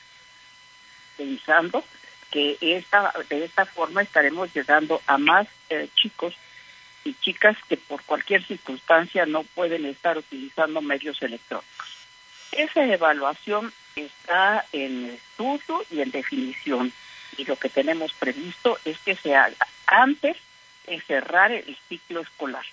pensando 1.17 1.85
que 2.31 2.57
esta, 2.61 3.12
de 3.29 3.45
esta 3.45 3.67
forma 3.67 4.02
estaremos 4.02 4.52
llegando 4.55 5.00
a 5.07 5.19
más 5.19 5.47
eh, 5.69 5.88
chicos 5.95 6.35
y 7.05 7.14
chicas 7.14 7.57
que 7.69 7.76
por 7.76 8.02
cualquier 8.02 8.45
circunstancia 8.45 9.26
no 9.26 9.43
pueden 9.43 9.87
estar 9.87 10.17
utilizando 10.19 10.81
medios 10.81 11.21
electrónicos. 11.23 11.72
Esa 12.52 12.85
evaluación 12.85 13.73
está 13.97 14.64
en 14.73 15.06
estudio 15.06 15.85
y 15.90 16.00
en 16.00 16.11
definición. 16.11 16.92
Y 17.37 17.44
lo 17.44 17.56
que 17.56 17.71
tenemos 17.71 18.12
previsto 18.12 18.78
es 18.85 18.99
que 18.99 19.16
se 19.16 19.35
haga 19.35 19.66
antes 19.87 20.37
de 20.87 21.00
cerrar 21.00 21.50
el 21.50 21.76
ciclo 21.88 22.21
escolar. 22.21 22.64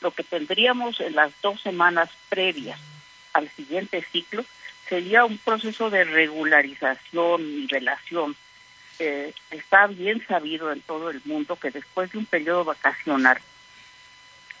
Lo 0.00 0.10
que 0.10 0.24
tendríamos 0.24 1.00
en 1.00 1.14
las 1.14 1.32
dos 1.42 1.60
semanas 1.60 2.10
previas 2.28 2.80
al 3.32 3.48
siguiente 3.50 4.04
ciclo 4.10 4.44
sería 4.88 5.24
un 5.24 5.38
proceso 5.38 5.90
de 5.90 6.04
regularización 6.04 7.42
y 7.42 7.66
relación. 7.68 8.34
Eh, 8.98 9.32
está 9.50 9.86
bien 9.86 10.26
sabido 10.26 10.72
en 10.72 10.80
todo 10.80 11.10
el 11.10 11.20
mundo 11.24 11.56
que 11.56 11.70
después 11.70 12.10
de 12.10 12.18
un 12.18 12.26
periodo 12.26 12.64
vacacional 12.64 13.38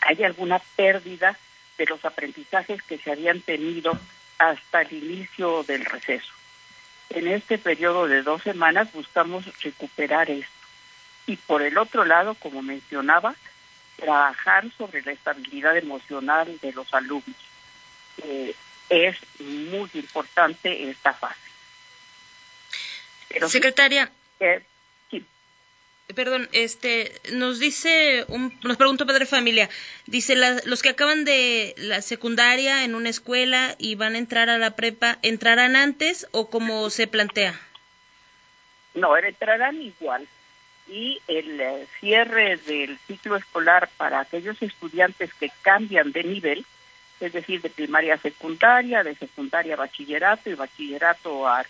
hay 0.00 0.22
alguna 0.22 0.60
pérdida 0.76 1.36
de 1.76 1.86
los 1.86 2.04
aprendizajes 2.04 2.82
que 2.82 2.98
se 2.98 3.10
habían 3.10 3.40
tenido 3.40 3.98
hasta 4.40 4.80
el 4.80 4.92
inicio 4.94 5.62
del 5.64 5.84
receso. 5.84 6.32
En 7.10 7.28
este 7.28 7.58
periodo 7.58 8.08
de 8.08 8.22
dos 8.22 8.42
semanas 8.42 8.90
buscamos 8.92 9.44
recuperar 9.60 10.30
esto. 10.30 10.50
Y 11.26 11.36
por 11.36 11.60
el 11.60 11.76
otro 11.76 12.06
lado, 12.06 12.34
como 12.34 12.62
mencionaba, 12.62 13.34
trabajar 13.96 14.64
sobre 14.78 15.02
la 15.02 15.12
estabilidad 15.12 15.76
emocional 15.76 16.58
de 16.62 16.72
los 16.72 16.92
alumnos. 16.94 17.36
es 18.88 19.16
muy 19.38 19.90
importante 19.92 20.88
esta 20.88 21.12
fase. 21.12 21.38
Secretaria, 23.46 24.10
perdón, 26.14 26.48
este, 26.52 27.12
nos 27.32 27.58
dice, 27.58 28.24
un, 28.28 28.56
nos 28.62 28.76
pregunta 28.76 29.04
Padre 29.04 29.26
Familia, 29.26 29.68
dice, 30.06 30.34
los 30.64 30.82
que 30.82 30.90
acaban 30.90 31.24
de 31.24 31.74
la 31.76 32.02
secundaria 32.02 32.84
en 32.84 32.94
una 32.94 33.08
escuela 33.08 33.74
y 33.78 33.94
van 33.94 34.14
a 34.14 34.18
entrar 34.18 34.50
a 34.50 34.58
la 34.58 34.76
prepa, 34.76 35.18
¿entrarán 35.22 35.76
antes 35.76 36.26
o 36.32 36.50
como 36.50 36.90
se 36.90 37.06
plantea? 37.06 37.60
No, 38.94 39.16
entrarán 39.16 39.80
igual. 39.80 40.26
Y 40.88 41.20
el 41.28 41.60
eh, 41.60 41.86
cierre 42.00 42.56
del 42.56 42.98
ciclo 43.06 43.36
escolar 43.36 43.88
para 43.96 44.20
aquellos 44.20 44.60
estudiantes 44.60 45.32
que 45.34 45.52
cambian 45.62 46.10
de 46.10 46.24
nivel, 46.24 46.66
es 47.20 47.32
decir, 47.32 47.60
de 47.60 47.70
primaria 47.70 48.14
a 48.14 48.18
secundaria, 48.18 49.04
de 49.04 49.14
secundaria 49.14 49.74
a 49.74 49.76
bachillerato 49.76 50.50
y 50.50 50.54
bachillerato 50.54 51.46
a 51.46 51.64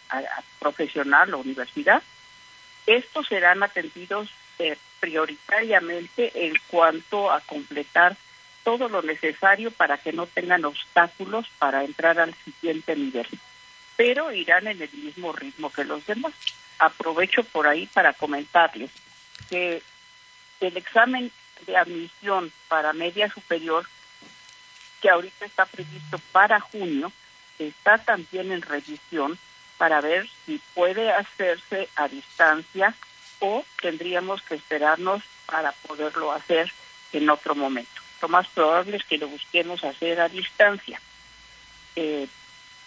profesional 0.59 1.35
o 1.35 1.39
universidad, 1.39 2.03
estos 2.87 3.29
serán 3.29 3.63
atendidos 3.63 4.29
eh, 4.59 4.77
prioritariamente 5.01 6.47
en 6.47 6.55
cuanto 6.69 7.31
a 7.31 7.41
completar 7.41 8.17
todo 8.65 8.89
lo 8.89 9.03
necesario 9.03 9.71
para 9.71 9.99
que 9.99 10.13
no 10.13 10.27
tengan 10.27 10.65
obstáculos 10.65 11.47
para 11.59 11.85
entrar 11.85 12.21
al 12.21 12.35
siguiente 12.45 12.95
nivel, 12.95 13.27
pero 13.97 14.33
irán 14.33 14.67
en 14.67 14.83
el 14.83 14.91
mismo 14.93 15.33
ritmo 15.33 15.73
que 15.73 15.85
los 15.85 16.05
demás. 16.07 16.33
Aprovecho 16.79 17.43
por 17.45 17.67
ahí 17.67 17.87
para 17.87 18.13
comentarles 18.13 18.91
que 19.49 19.83
el 20.61 20.77
examen 20.77 21.31
de 21.67 21.77
admisión 21.77 22.53
para 22.69 22.93
media 22.93 23.31
superior, 23.31 23.87
que 25.01 25.11
ahorita 25.11 25.45
está 25.47 25.67
previsto 25.67 26.19
para 26.33 26.61
junio, 26.61 27.13
está 27.59 27.99
también 27.99 28.53
en 28.53 28.63
revisión 28.63 29.39
para 29.81 30.03
ver 30.03 30.29
si 30.45 30.61
puede 30.75 31.11
hacerse 31.11 31.89
a 31.97 32.07
distancia 32.07 32.95
o 33.39 33.65
tendríamos 33.81 34.43
que 34.43 34.57
esperarnos 34.57 35.23
para 35.47 35.73
poderlo 35.73 36.33
hacer 36.33 36.71
en 37.15 37.31
otro 37.31 37.55
momento. 37.55 38.03
Lo 38.21 38.29
más 38.29 38.47
probable 38.49 38.99
es 38.99 39.05
que 39.05 39.17
lo 39.17 39.27
busquemos 39.29 39.83
hacer 39.83 40.21
a 40.21 40.29
distancia. 40.29 41.01
Eh, 41.97 42.29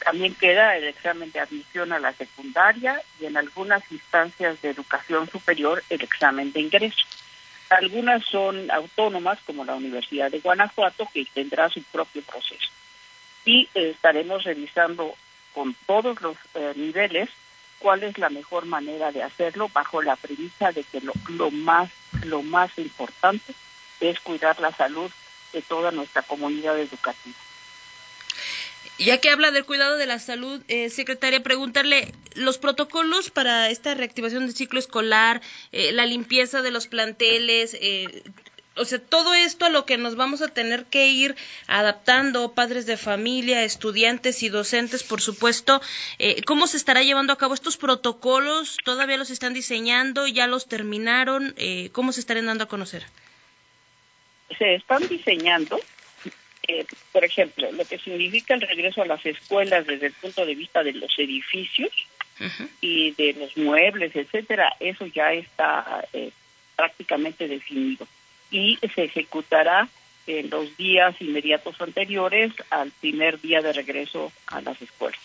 también 0.06 0.36
queda 0.36 0.78
el 0.78 0.84
examen 0.84 1.32
de 1.32 1.40
admisión 1.40 1.94
a 1.94 2.00
la 2.00 2.14
secundaria 2.14 3.02
y 3.20 3.26
en 3.26 3.38
algunas 3.38 3.82
instancias 3.92 4.62
de 4.62 4.70
educación 4.70 5.28
superior 5.28 5.84
el 5.90 6.04
examen 6.04 6.54
de 6.54 6.62
ingreso. 6.62 7.08
Algunas 7.72 8.24
son 8.24 8.70
autónomas, 8.70 9.40
como 9.48 9.66
la 9.66 9.74
Universidad 9.74 10.30
de 10.30 10.42
Guanajuato, 10.42 11.10
que 11.12 11.26
tendrá 11.34 11.70
su 11.70 11.82
propio 11.82 12.22
proceso. 12.22 12.70
Y 13.46 13.68
eh, 13.74 13.90
estaremos 13.96 14.44
revisando 14.44 15.16
con 15.54 15.76
todos 15.86 16.22
los 16.22 16.36
eh, 16.56 16.74
niveles 16.76 17.30
cuál 17.80 18.04
es 18.04 18.18
la 18.18 18.30
mejor 18.30 18.66
manera 18.66 19.12
de 19.12 19.24
hacerlo 19.24 19.70
bajo 19.74 20.02
la 20.02 20.16
premisa 20.16 20.72
de 20.72 20.84
que 20.84 21.02
lo, 21.02 21.14
lo 21.30 21.52
más 21.52 21.90
lo 22.26 22.42
más 22.42 22.78
importante 22.78 23.54
es 24.00 24.20
cuidar 24.20 24.60
la 24.60 24.72
salud 24.72 25.12
de 25.52 25.62
toda 25.62 25.92
nuestra 25.92 26.22
comunidad 26.22 26.80
educativa. 26.80 27.36
Ya 29.00 29.20
que 29.20 29.32
habla 29.32 29.52
del 29.52 29.66
cuidado 29.66 29.98
de 29.98 30.06
la 30.06 30.20
salud, 30.20 30.62
eh, 30.68 30.90
secretaria, 30.90 31.42
preguntarle 31.42 32.14
los 32.36 32.60
protocolos 32.60 33.32
para 33.32 33.70
esta 33.70 33.96
reactivación 33.96 34.46
del 34.46 34.56
ciclo 34.56 34.80
escolar, 34.80 35.42
eh, 35.72 35.92
la 35.92 36.06
limpieza 36.06 36.62
de 36.62 36.72
los 36.72 36.88
planteles, 36.88 37.74
eh, 37.74 38.24
o 38.76 38.86
sea, 38.86 39.00
todo 39.00 39.34
esto 39.36 39.66
a 39.66 39.70
lo 39.70 39.86
que 39.86 39.98
nos 39.98 40.16
vamos 40.16 40.42
a 40.42 40.48
tener 40.48 40.86
que 40.86 41.08
ir 41.08 41.36
adaptando, 41.68 42.54
padres 42.54 42.86
de 42.86 42.98
familia, 42.98 43.64
estudiantes 43.64 44.42
y 44.42 44.50
docentes, 44.50 45.04
por 45.04 45.22
supuesto, 45.22 45.82
eh, 46.18 46.42
¿cómo 46.44 46.66
se 46.66 46.78
estará 46.78 47.04
llevando 47.04 47.34
a 47.34 47.38
cabo 47.38 47.54
estos 47.54 47.78
protocolos? 47.78 48.78
¿Todavía 48.84 49.18
los 49.18 49.30
están 49.30 49.54
diseñando? 49.54 50.28
¿Ya 50.28 50.48
los 50.48 50.68
terminaron? 50.68 51.54
Eh, 51.58 51.90
¿Cómo 51.92 52.12
se 52.12 52.20
estarán 52.20 52.48
dando 52.48 52.64
a 52.64 52.68
conocer? 52.68 53.04
Se 54.58 54.76
están 54.76 55.08
diseñando, 55.08 55.80
eh, 56.68 56.86
por 57.12 57.24
ejemplo, 57.24 57.72
lo 57.72 57.86
que 57.86 58.00
significa 58.00 58.56
el 58.56 58.62
regreso 58.62 59.04
a 59.04 59.06
las 59.06 59.24
escuelas 59.26 59.86
desde 59.86 60.08
el 60.08 60.14
punto 60.14 60.46
de 60.46 60.56
vista 60.56 60.84
de 60.84 60.94
los 60.94 61.12
edificios 61.20 61.92
y 62.82 63.12
de 63.12 63.34
los 63.34 63.56
muebles, 63.56 64.16
etcétera, 64.16 64.76
eso 64.80 65.06
ya 65.06 65.32
está 65.34 66.06
prácticamente 66.76 67.48
definido 67.48 68.08
y 68.54 68.78
se 68.96 69.06
ejecutará 69.06 69.90
en 70.28 70.50
los 70.50 70.78
días 70.78 71.20
inmediatos 71.20 71.82
anteriores 71.82 72.54
al 72.70 72.92
primer 72.92 73.42
día 73.42 73.62
de 73.62 73.74
regreso 73.74 74.32
a 74.48 74.62
las 74.62 74.82
escuelas. 74.82 75.20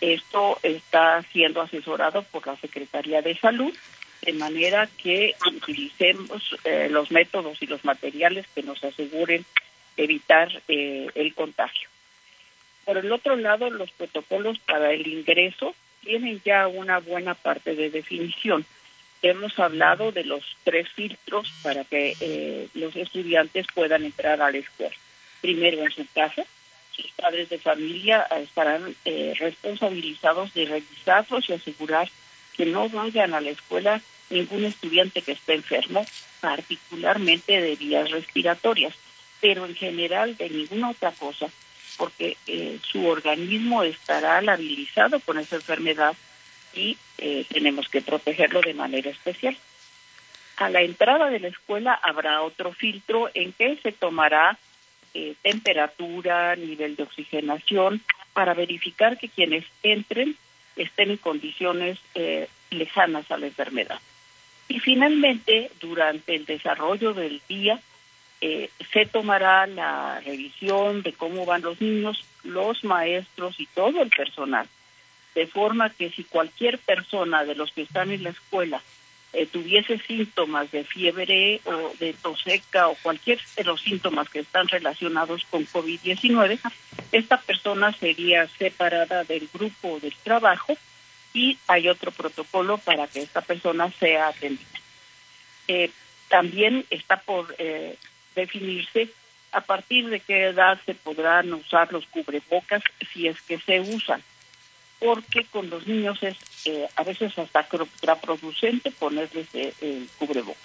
Esto 0.00 0.58
está 0.62 1.22
siendo 1.32 1.60
asesorado 1.60 2.22
por 2.22 2.46
la 2.46 2.56
Secretaría 2.56 3.20
de 3.20 3.36
Salud, 3.36 3.74
de 4.22 4.32
manera 4.32 4.88
que 4.96 5.34
utilicemos 5.46 6.56
eh, 6.64 6.88
los 6.90 7.10
métodos 7.10 7.60
y 7.60 7.66
los 7.66 7.84
materiales 7.84 8.46
que 8.54 8.62
nos 8.62 8.82
aseguren 8.82 9.44
evitar 9.96 10.62
eh, 10.68 11.08
el 11.14 11.34
contagio. 11.34 11.88
Por 12.84 12.98
el 12.98 13.12
otro 13.12 13.36
lado, 13.36 13.68
los 13.68 13.90
protocolos 13.92 14.58
para 14.60 14.92
el 14.92 15.06
ingreso 15.06 15.74
tienen 16.02 16.40
ya 16.44 16.66
una 16.66 16.98
buena 16.98 17.34
parte 17.34 17.74
de 17.74 17.90
definición 17.90 18.64
hemos 19.22 19.58
hablado 19.58 20.12
de 20.12 20.24
los 20.24 20.44
tres 20.64 20.88
filtros 20.90 21.52
para 21.62 21.84
que 21.84 22.16
eh, 22.20 22.68
los 22.74 22.94
estudiantes 22.96 23.66
puedan 23.74 24.04
entrar 24.04 24.42
a 24.42 24.50
la 24.50 24.58
escuela. 24.58 24.94
Primero 25.40 25.82
en 25.82 25.90
su 25.90 26.06
casa, 26.12 26.44
sus 26.94 27.10
padres 27.12 27.48
de 27.48 27.58
familia 27.58 28.26
estarán 28.40 28.94
eh, 29.04 29.34
responsabilizados 29.38 30.52
de 30.54 30.66
revisarlos 30.66 31.48
y 31.48 31.52
asegurar 31.54 32.10
que 32.56 32.66
no 32.66 32.88
vayan 32.88 33.32
a 33.34 33.40
la 33.40 33.50
escuela 33.50 34.02
ningún 34.30 34.64
estudiante 34.64 35.22
que 35.22 35.32
esté 35.32 35.54
enfermo, 35.54 36.04
particularmente 36.40 37.60
de 37.60 37.76
vías 37.76 38.10
respiratorias, 38.10 38.94
pero 39.40 39.66
en 39.66 39.74
general 39.74 40.36
de 40.36 40.50
ninguna 40.50 40.90
otra 40.90 41.12
cosa, 41.12 41.48
porque 41.96 42.36
eh, 42.46 42.78
su 42.82 43.06
organismo 43.06 43.82
estará 43.82 44.40
labilizado 44.42 45.20
con 45.20 45.38
esa 45.38 45.56
enfermedad 45.56 46.14
y 46.74 46.96
eh, 47.18 47.44
tenemos 47.48 47.88
que 47.88 48.00
protegerlo 48.00 48.60
de 48.60 48.74
manera 48.74 49.10
especial. 49.10 49.56
A 50.56 50.68
la 50.70 50.82
entrada 50.82 51.30
de 51.30 51.40
la 51.40 51.48
escuela 51.48 51.98
habrá 52.02 52.42
otro 52.42 52.72
filtro 52.72 53.30
en 53.34 53.52
que 53.52 53.76
se 53.82 53.92
tomará 53.92 54.58
eh, 55.14 55.34
temperatura, 55.42 56.56
nivel 56.56 56.96
de 56.96 57.02
oxigenación, 57.02 58.02
para 58.32 58.54
verificar 58.54 59.18
que 59.18 59.28
quienes 59.28 59.64
entren 59.82 60.36
estén 60.76 61.10
en 61.10 61.16
condiciones 61.18 61.98
eh, 62.14 62.48
lejanas 62.70 63.30
a 63.30 63.36
la 63.36 63.46
enfermedad. 63.46 64.00
Y 64.68 64.78
finalmente, 64.78 65.70
durante 65.80 66.34
el 66.34 66.46
desarrollo 66.46 67.12
del 67.12 67.42
día, 67.48 67.78
se 68.92 69.06
tomará 69.06 69.68
la 69.68 70.18
revisión 70.18 71.02
de 71.02 71.12
cómo 71.12 71.46
van 71.46 71.62
los 71.62 71.80
niños, 71.80 72.24
los 72.42 72.82
maestros 72.82 73.60
y 73.60 73.66
todo 73.66 74.02
el 74.02 74.10
personal 74.10 74.66
de 75.34 75.46
forma 75.46 75.90
que 75.90 76.10
si 76.10 76.24
cualquier 76.24 76.78
persona 76.78 77.44
de 77.44 77.54
los 77.54 77.72
que 77.72 77.82
están 77.82 78.10
en 78.10 78.22
la 78.22 78.30
escuela 78.30 78.82
eh, 79.32 79.46
tuviese 79.46 79.98
síntomas 79.98 80.70
de 80.72 80.84
fiebre 80.84 81.62
o 81.64 81.92
de 81.98 82.12
tos 82.12 82.42
seca 82.42 82.88
o 82.88 82.94
cualquier 82.96 83.40
de 83.56 83.64
los 83.64 83.80
síntomas 83.80 84.28
que 84.28 84.40
están 84.40 84.68
relacionados 84.68 85.44
con 85.48 85.66
COVID-19, 85.66 86.58
esta 87.12 87.40
persona 87.40 87.92
sería 87.92 88.46
separada 88.58 89.24
del 89.24 89.48
grupo 89.52 89.98
del 90.00 90.14
trabajo 90.22 90.76
y 91.32 91.56
hay 91.66 91.88
otro 91.88 92.10
protocolo 92.10 92.76
para 92.76 93.06
que 93.06 93.22
esta 93.22 93.40
persona 93.40 93.90
sea 93.98 94.28
atendida. 94.28 94.68
Eh, 95.66 95.90
también 96.28 96.84
está 96.90 97.16
por 97.16 97.54
eh, 97.56 97.96
definirse 98.34 99.08
a 99.52 99.62
partir 99.62 100.10
de 100.10 100.20
qué 100.20 100.44
edad 100.44 100.78
se 100.84 100.94
podrán 100.94 101.54
usar 101.54 101.90
los 101.90 102.04
cubrebocas 102.06 102.82
si 103.12 103.28
es 103.28 103.40
que 103.42 103.58
se 103.58 103.80
usan 103.80 104.22
porque 105.02 105.44
con 105.46 105.68
los 105.68 105.86
niños 105.86 106.22
es 106.22 106.36
eh, 106.64 106.86
a 106.94 107.02
veces 107.02 107.36
hasta 107.36 107.64
contraproducente 107.64 108.92
ponerles 108.92 109.48
eh, 109.52 109.74
el 109.80 110.08
cubrebocas. 110.16 110.62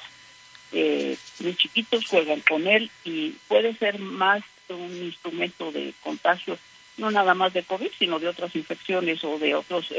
Eh, 0.71 1.17
los 1.39 1.57
chiquitos 1.57 2.05
juegan 2.05 2.41
con 2.41 2.67
él 2.67 2.91
y 3.03 3.31
puede 3.47 3.73
ser 3.75 3.97
más 3.97 4.43
un 4.69 4.95
instrumento 4.97 5.71
de 5.71 5.93
contagio, 6.03 6.59
no 6.97 7.09
nada 7.09 7.33
más 7.33 7.53
de 7.53 7.63
COVID, 7.63 7.89
sino 7.97 8.19
de 8.19 8.27
otras 8.27 8.55
infecciones 8.55 9.23
o 9.23 9.39
de 9.39 9.55
otros 9.55 9.93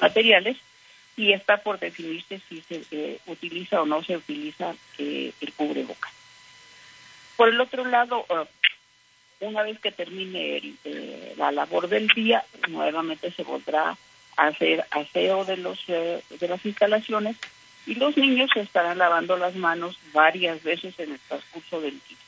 materiales, 0.00 0.56
y 1.16 1.32
está 1.32 1.62
por 1.62 1.78
definirse 1.78 2.40
si 2.48 2.60
se 2.62 3.20
utiliza 3.26 3.80
o 3.80 3.86
no 3.86 4.02
se 4.02 4.16
utiliza 4.16 4.74
el 4.98 5.52
cubrebocas. 5.56 6.12
Por 7.36 7.50
el 7.50 7.60
otro 7.60 7.84
lado, 7.84 8.26
una 9.42 9.62
vez 9.62 9.78
que 9.80 9.90
termine 9.90 10.62
eh, 10.84 11.34
la 11.36 11.50
labor 11.50 11.88
del 11.88 12.06
día, 12.08 12.44
nuevamente 12.68 13.30
se 13.32 13.42
volverá 13.42 13.96
a 14.36 14.46
hacer 14.46 14.86
aseo 14.90 15.44
de, 15.44 15.56
los, 15.56 15.78
eh, 15.88 16.22
de 16.30 16.48
las 16.48 16.64
instalaciones 16.64 17.36
y 17.86 17.96
los 17.96 18.16
niños 18.16 18.50
se 18.54 18.60
estarán 18.60 18.98
lavando 18.98 19.36
las 19.36 19.56
manos 19.56 19.98
varias 20.12 20.62
veces 20.62 20.98
en 20.98 21.12
el 21.12 21.18
transcurso 21.18 21.80
del 21.80 22.00
día. 22.08 22.18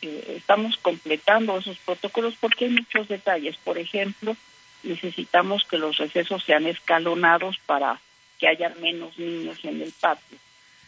Eh, 0.00 0.34
estamos 0.38 0.78
completando 0.78 1.58
esos 1.58 1.76
protocolos 1.78 2.34
porque 2.40 2.64
hay 2.64 2.70
muchos 2.70 3.08
detalles. 3.08 3.56
Por 3.58 3.76
ejemplo, 3.76 4.34
necesitamos 4.82 5.64
que 5.64 5.76
los 5.76 5.98
recesos 5.98 6.42
sean 6.44 6.66
escalonados 6.66 7.58
para 7.66 8.00
que 8.38 8.48
haya 8.48 8.70
menos 8.80 9.18
niños 9.18 9.58
en 9.64 9.82
el 9.82 9.92
patio. 9.92 10.38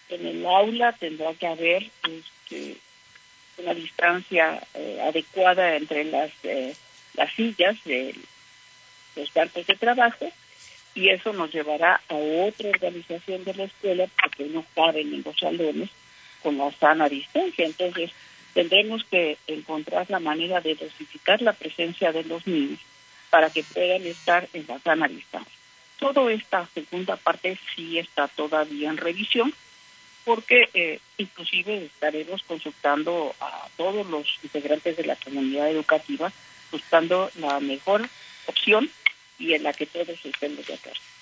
En 0.08 0.26
el 0.26 0.46
aula 0.46 0.92
tendrá 0.92 1.34
que 1.34 1.46
haber 1.46 1.90
este, 2.02 2.78
una 3.58 3.74
distancia 3.74 4.62
eh, 4.74 5.00
adecuada 5.02 5.76
entre 5.76 6.04
las, 6.04 6.30
eh, 6.42 6.74
las 7.14 7.32
sillas 7.34 7.76
de 7.84 8.14
los 9.16 9.32
bancos 9.32 9.66
de 9.66 9.74
trabajo 9.76 10.30
y 10.94 11.08
eso 11.08 11.32
nos 11.32 11.52
llevará 11.52 12.00
a 12.08 12.14
otra 12.14 12.70
organización 12.70 13.44
de 13.44 13.54
la 13.54 13.64
escuela 13.64 14.06
porque 14.20 14.44
no 14.44 14.64
caben 14.74 15.12
en 15.12 15.22
los 15.24 15.36
salones 15.38 15.90
con 16.42 16.56
la 16.58 16.70
sana 16.72 17.08
distancia. 17.08 17.66
Entonces, 17.66 18.12
tendremos 18.52 19.04
que 19.04 19.36
encontrar 19.46 20.08
la 20.08 20.20
manera 20.20 20.60
de 20.60 20.76
dosificar 20.76 21.42
la 21.42 21.52
presencia 21.52 22.12
de 22.12 22.24
los 22.24 22.46
niños 22.46 22.78
para 23.30 23.50
que 23.50 23.64
puedan 23.64 24.06
estar 24.06 24.48
en 24.52 24.64
la 24.68 24.78
sana 24.78 25.08
distancia. 25.08 25.52
Toda 25.98 26.30
esta 26.32 26.68
segunda 26.74 27.16
parte 27.16 27.58
sí 27.74 27.98
está 27.98 28.28
todavía 28.28 28.90
en 28.90 28.96
revisión, 28.96 29.52
porque 30.24 30.68
eh, 30.74 31.00
inclusive 31.18 31.84
estaremos 31.84 32.42
consultando 32.44 33.34
a 33.40 33.68
todos 33.76 34.06
los 34.06 34.38
integrantes 34.42 34.96
de 34.96 35.04
la 35.04 35.16
comunidad 35.16 35.70
educativa, 35.70 36.32
buscando 36.72 37.30
la 37.36 37.60
mejor 37.60 38.08
opción 38.46 38.90
y 39.38 39.54
en 39.54 39.62
la 39.62 39.72
que 39.72 39.86
todos 39.86 40.24
estemos 40.24 40.66
de 40.66 40.74
acuerdo. 40.74 41.13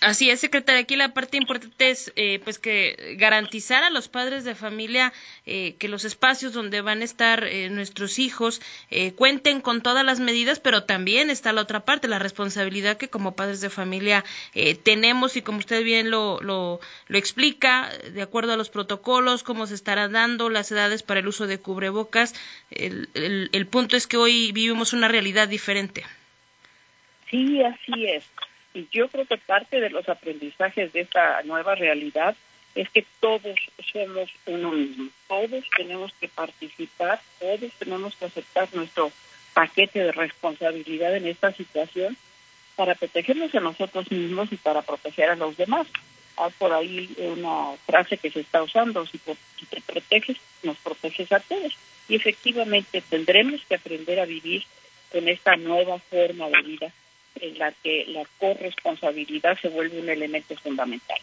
Así 0.00 0.30
es, 0.30 0.38
secretaria. 0.38 0.82
Aquí 0.82 0.94
la 0.94 1.12
parte 1.12 1.38
importante 1.38 1.90
es, 1.90 2.12
eh, 2.14 2.40
pues, 2.44 2.60
que 2.60 3.16
garantizar 3.18 3.82
a 3.82 3.90
los 3.90 4.08
padres 4.08 4.44
de 4.44 4.54
familia 4.54 5.12
eh, 5.44 5.74
que 5.80 5.88
los 5.88 6.04
espacios 6.04 6.52
donde 6.52 6.80
van 6.82 7.02
a 7.02 7.04
estar 7.04 7.42
eh, 7.44 7.68
nuestros 7.68 8.18
hijos 8.20 8.60
cuenten 9.16 9.60
con 9.60 9.82
todas 9.82 10.04
las 10.04 10.20
medidas, 10.20 10.60
pero 10.60 10.84
también 10.84 11.30
está 11.30 11.52
la 11.52 11.62
otra 11.62 11.84
parte, 11.84 12.08
la 12.08 12.18
responsabilidad 12.18 12.96
que 12.96 13.08
como 13.08 13.34
padres 13.34 13.60
de 13.60 13.70
familia 13.70 14.24
tenemos 14.82 15.36
y 15.36 15.42
como 15.42 15.58
usted 15.58 15.84
bien 15.84 16.10
lo, 16.10 16.40
lo, 16.40 16.80
lo, 17.06 17.18
explica, 17.18 17.90
de 18.12 18.22
acuerdo 18.22 18.52
a 18.52 18.56
los 18.56 18.70
protocolos, 18.70 19.42
cómo 19.42 19.66
se 19.66 19.74
estarán 19.74 20.12
dando 20.12 20.48
las 20.48 20.70
edades 20.72 21.02
para 21.02 21.20
el 21.20 21.28
uso 21.28 21.46
de 21.46 21.58
cubrebocas. 21.58 22.34
el, 22.70 23.08
el 23.52 23.66
punto 23.66 23.96
es 23.96 24.06
que 24.06 24.16
hoy 24.16 24.52
vivimos 24.52 24.92
una 24.92 25.08
realidad 25.08 25.48
diferente. 25.48 26.04
Sí, 27.30 27.62
así 27.62 28.06
es. 28.06 28.24
Y 28.74 28.86
yo 28.90 29.08
creo 29.08 29.24
que 29.24 29.38
parte 29.38 29.80
de 29.80 29.90
los 29.90 30.08
aprendizajes 30.08 30.92
de 30.92 31.00
esta 31.00 31.42
nueva 31.42 31.74
realidad 31.74 32.36
es 32.74 32.88
que 32.90 33.04
todos 33.20 33.58
somos 33.92 34.30
uno 34.46 34.70
mismo, 34.72 35.10
todos 35.26 35.64
tenemos 35.76 36.12
que 36.20 36.28
participar, 36.28 37.20
todos 37.40 37.72
tenemos 37.78 38.14
que 38.16 38.26
aceptar 38.26 38.68
nuestro 38.72 39.10
paquete 39.54 40.00
de 40.00 40.12
responsabilidad 40.12 41.16
en 41.16 41.26
esta 41.26 41.52
situación 41.52 42.16
para 42.76 42.94
protegernos 42.94 43.52
a 43.54 43.60
nosotros 43.60 44.10
mismos 44.12 44.52
y 44.52 44.56
para 44.56 44.82
proteger 44.82 45.30
a 45.30 45.36
los 45.36 45.56
demás. 45.56 45.88
Hay 46.36 46.52
por 46.58 46.72
ahí 46.72 47.12
una 47.18 47.76
frase 47.84 48.18
que 48.18 48.30
se 48.30 48.40
está 48.40 48.62
usando, 48.62 49.04
si, 49.06 49.18
te 49.18 49.80
proteges, 49.84 50.36
nos 50.62 50.76
proteges 50.76 51.32
a 51.32 51.40
todos. 51.40 51.76
Y 52.08 52.14
efectivamente 52.14 53.02
tendremos 53.10 53.60
que 53.68 53.74
aprender 53.74 54.20
a 54.20 54.26
vivir 54.26 54.64
con 55.10 55.26
esta 55.26 55.56
nueva 55.56 55.98
forma 55.98 56.48
de 56.48 56.62
vida 56.62 56.92
en 57.40 57.58
la 57.58 57.72
que 57.72 58.04
la 58.08 58.24
corresponsabilidad 58.38 59.58
se 59.60 59.68
vuelve 59.68 60.00
un 60.00 60.08
elemento 60.08 60.56
fundamental. 60.56 61.18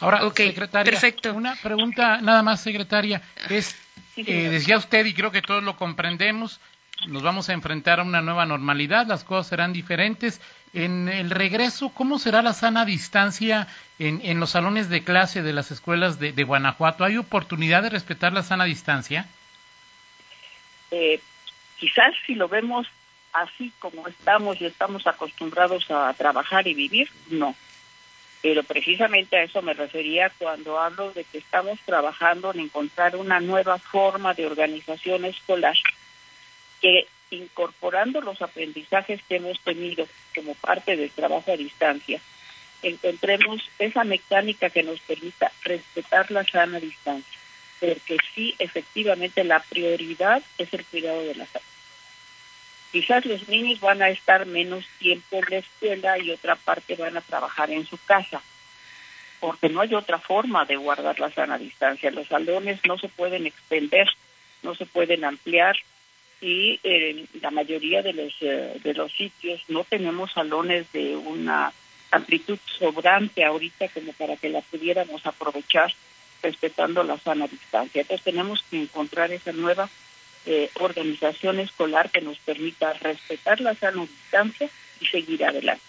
Ahora, 0.00 0.20
secretaria, 0.30 0.92
perfecto. 0.92 1.34
una 1.34 1.56
pregunta 1.56 2.20
nada 2.20 2.42
más, 2.42 2.60
secretaria, 2.60 3.20
es, 3.50 3.76
eh, 4.16 4.48
decía 4.48 4.76
usted, 4.76 5.04
y 5.06 5.14
creo 5.14 5.32
que 5.32 5.42
todos 5.42 5.62
lo 5.62 5.76
comprendemos, 5.76 6.60
nos 7.08 7.22
vamos 7.22 7.48
a 7.48 7.52
enfrentar 7.52 8.00
a 8.00 8.04
una 8.04 8.22
nueva 8.22 8.46
normalidad, 8.46 9.06
las 9.06 9.24
cosas 9.24 9.48
serán 9.48 9.72
diferentes. 9.72 10.40
En 10.74 11.08
el 11.08 11.30
regreso, 11.30 11.90
¿cómo 11.90 12.18
será 12.18 12.42
la 12.42 12.52
sana 12.52 12.84
distancia 12.84 13.66
en, 13.98 14.20
en 14.22 14.38
los 14.38 14.50
salones 14.50 14.88
de 14.88 15.02
clase 15.02 15.42
de 15.42 15.52
las 15.52 15.70
escuelas 15.70 16.18
de, 16.20 16.32
de 16.32 16.44
Guanajuato? 16.44 17.04
¿Hay 17.04 17.16
oportunidad 17.16 17.82
de 17.82 17.90
respetar 17.90 18.32
la 18.32 18.42
sana 18.42 18.64
distancia? 18.64 19.26
Eh, 20.90 21.20
quizás 21.78 22.14
si 22.26 22.34
lo 22.34 22.48
vemos 22.48 22.86
así 23.40 23.72
como 23.78 24.06
estamos 24.08 24.60
y 24.60 24.66
estamos 24.66 25.06
acostumbrados 25.06 25.90
a 25.90 26.12
trabajar 26.14 26.66
y 26.66 26.74
vivir, 26.74 27.10
no. 27.28 27.54
Pero 28.40 28.62
precisamente 28.62 29.36
a 29.36 29.42
eso 29.42 29.62
me 29.62 29.74
refería 29.74 30.30
cuando 30.38 30.78
hablo 30.78 31.12
de 31.12 31.24
que 31.24 31.38
estamos 31.38 31.78
trabajando 31.84 32.52
en 32.52 32.60
encontrar 32.60 33.16
una 33.16 33.40
nueva 33.40 33.78
forma 33.78 34.34
de 34.34 34.46
organización 34.46 35.24
escolar 35.24 35.76
que 36.80 37.06
incorporando 37.30 38.20
los 38.20 38.40
aprendizajes 38.40 39.20
que 39.28 39.36
hemos 39.36 39.60
tenido 39.60 40.06
como 40.34 40.54
parte 40.54 40.96
del 40.96 41.10
trabajo 41.10 41.52
a 41.52 41.56
distancia, 41.56 42.20
encontremos 42.82 43.60
esa 43.78 44.04
mecánica 44.04 44.70
que 44.70 44.82
nos 44.82 45.00
permita 45.00 45.50
respetar 45.64 46.30
la 46.30 46.44
sana 46.44 46.78
distancia, 46.78 47.38
porque 47.80 48.16
sí, 48.34 48.54
efectivamente, 48.58 49.44
la 49.44 49.60
prioridad 49.60 50.42
es 50.58 50.72
el 50.72 50.84
cuidado 50.84 51.22
de 51.22 51.34
la 51.34 51.46
salud. 51.46 51.77
Quizás 52.92 53.26
los 53.26 53.48
niños 53.48 53.80
van 53.80 54.00
a 54.02 54.08
estar 54.08 54.46
menos 54.46 54.86
tiempo 54.98 55.36
en 55.36 55.44
la 55.50 55.56
escuela 55.58 56.18
y 56.18 56.30
otra 56.30 56.56
parte 56.56 56.94
van 56.94 57.16
a 57.16 57.20
trabajar 57.20 57.70
en 57.70 57.86
su 57.86 57.98
casa, 58.06 58.40
porque 59.40 59.68
no 59.68 59.82
hay 59.82 59.94
otra 59.94 60.18
forma 60.18 60.64
de 60.64 60.76
guardar 60.76 61.20
la 61.20 61.30
sana 61.30 61.58
distancia. 61.58 62.10
Los 62.10 62.28
salones 62.28 62.80
no 62.86 62.98
se 62.98 63.08
pueden 63.08 63.46
extender, 63.46 64.08
no 64.62 64.74
se 64.74 64.86
pueden 64.86 65.24
ampliar 65.24 65.76
y 66.40 66.80
eh, 66.82 67.26
la 67.40 67.50
mayoría 67.50 68.02
de 68.02 68.12
los 68.12 68.32
eh, 68.40 68.80
de 68.82 68.94
los 68.94 69.12
sitios 69.12 69.60
no 69.68 69.82
tenemos 69.84 70.32
salones 70.32 70.90
de 70.92 71.16
una 71.16 71.72
amplitud 72.10 72.58
sobrante 72.78 73.44
ahorita 73.44 73.88
como 73.88 74.12
para 74.12 74.36
que 74.36 74.48
la 74.48 74.60
pudiéramos 74.62 75.26
aprovechar 75.26 75.92
respetando 76.42 77.02
la 77.02 77.18
sana 77.18 77.48
distancia. 77.48 78.02
Entonces 78.02 78.24
tenemos 78.24 78.64
que 78.70 78.80
encontrar 78.80 79.32
esa 79.32 79.52
nueva 79.52 79.88
eh, 80.46 80.70
organización 80.74 81.60
escolar 81.60 82.10
que 82.10 82.20
nos 82.20 82.38
permita 82.38 82.92
respetar 82.94 83.60
la 83.60 83.74
sana 83.74 84.02
distancia 84.02 84.68
y 85.00 85.06
seguir 85.06 85.44
adelante. 85.44 85.82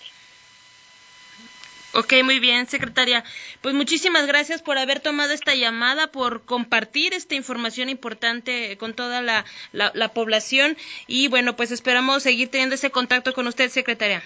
Ok, 1.93 2.13
muy 2.23 2.39
bien, 2.39 2.67
secretaria. 2.67 3.23
Pues 3.61 3.73
muchísimas 3.73 4.27
gracias 4.27 4.61
por 4.61 4.77
haber 4.77 4.99
tomado 4.99 5.33
esta 5.33 5.55
llamada, 5.55 6.11
por 6.11 6.45
compartir 6.45 7.13
esta 7.13 7.33
información 7.33 7.89
importante 7.89 8.77
con 8.77 8.93
toda 8.93 9.21
la, 9.23 9.43
la, 9.71 10.07
población 10.09 10.77
y 11.07 11.29
bueno, 11.29 11.55
pues 11.55 11.71
esperamos 11.71 12.21
seguir 12.21 12.49
teniendo 12.49 12.75
ese 12.75 12.91
contacto 12.91 13.33
con 13.33 13.47
usted, 13.47 13.69
secretaria. 13.69 14.21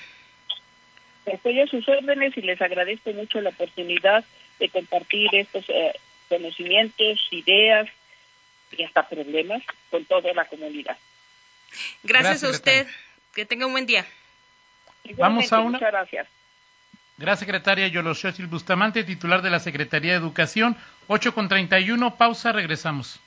Estoy 1.26 1.62
a 1.62 1.68
sus 1.68 1.88
órdenes 1.88 2.38
y 2.38 2.42
les 2.42 2.62
agradezco 2.62 3.14
mucho 3.14 3.40
la 3.40 3.52
oportunidad 3.52 4.26
de 4.60 4.68
compartir 4.68 5.30
estos 5.32 5.64
eh, 5.70 5.94
conocimientos, 6.28 7.28
ideas 7.32 7.88
y 8.78 8.84
hasta 8.84 9.08
problemas 9.08 9.64
con 9.90 10.06
toda 10.06 10.34
la 10.34 10.46
comunidad. 10.46 10.98
Gracias, 12.04 12.44
a 12.44 12.50
usted. 12.50 12.88
Que 13.34 13.46
tenga 13.46 13.66
un 13.66 13.72
buen 13.72 13.86
día. 13.86 14.06
Vamos 15.18 15.52
a 15.52 15.60
una. 15.60 15.78
Muchas 15.78 15.92
gracias. 15.92 16.28
Gracias, 17.18 17.40
secretaria 17.40 17.88
Yoloshochil 17.88 18.48
Bustamante, 18.48 19.04
titular 19.04 19.42
de 19.42 19.50
la 19.50 19.60
Secretaría 19.60 20.14
de 20.14 20.18
Educación. 20.18 20.78
8 21.08 21.34
con 21.34 21.50
31, 21.50 22.16
pausa, 22.16 22.52
regresamos. 22.52 23.20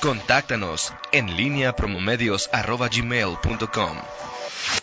Contáctanos 0.00 0.94
en 1.12 1.36
línea 1.36 1.76
promomedios.com. 1.76 3.98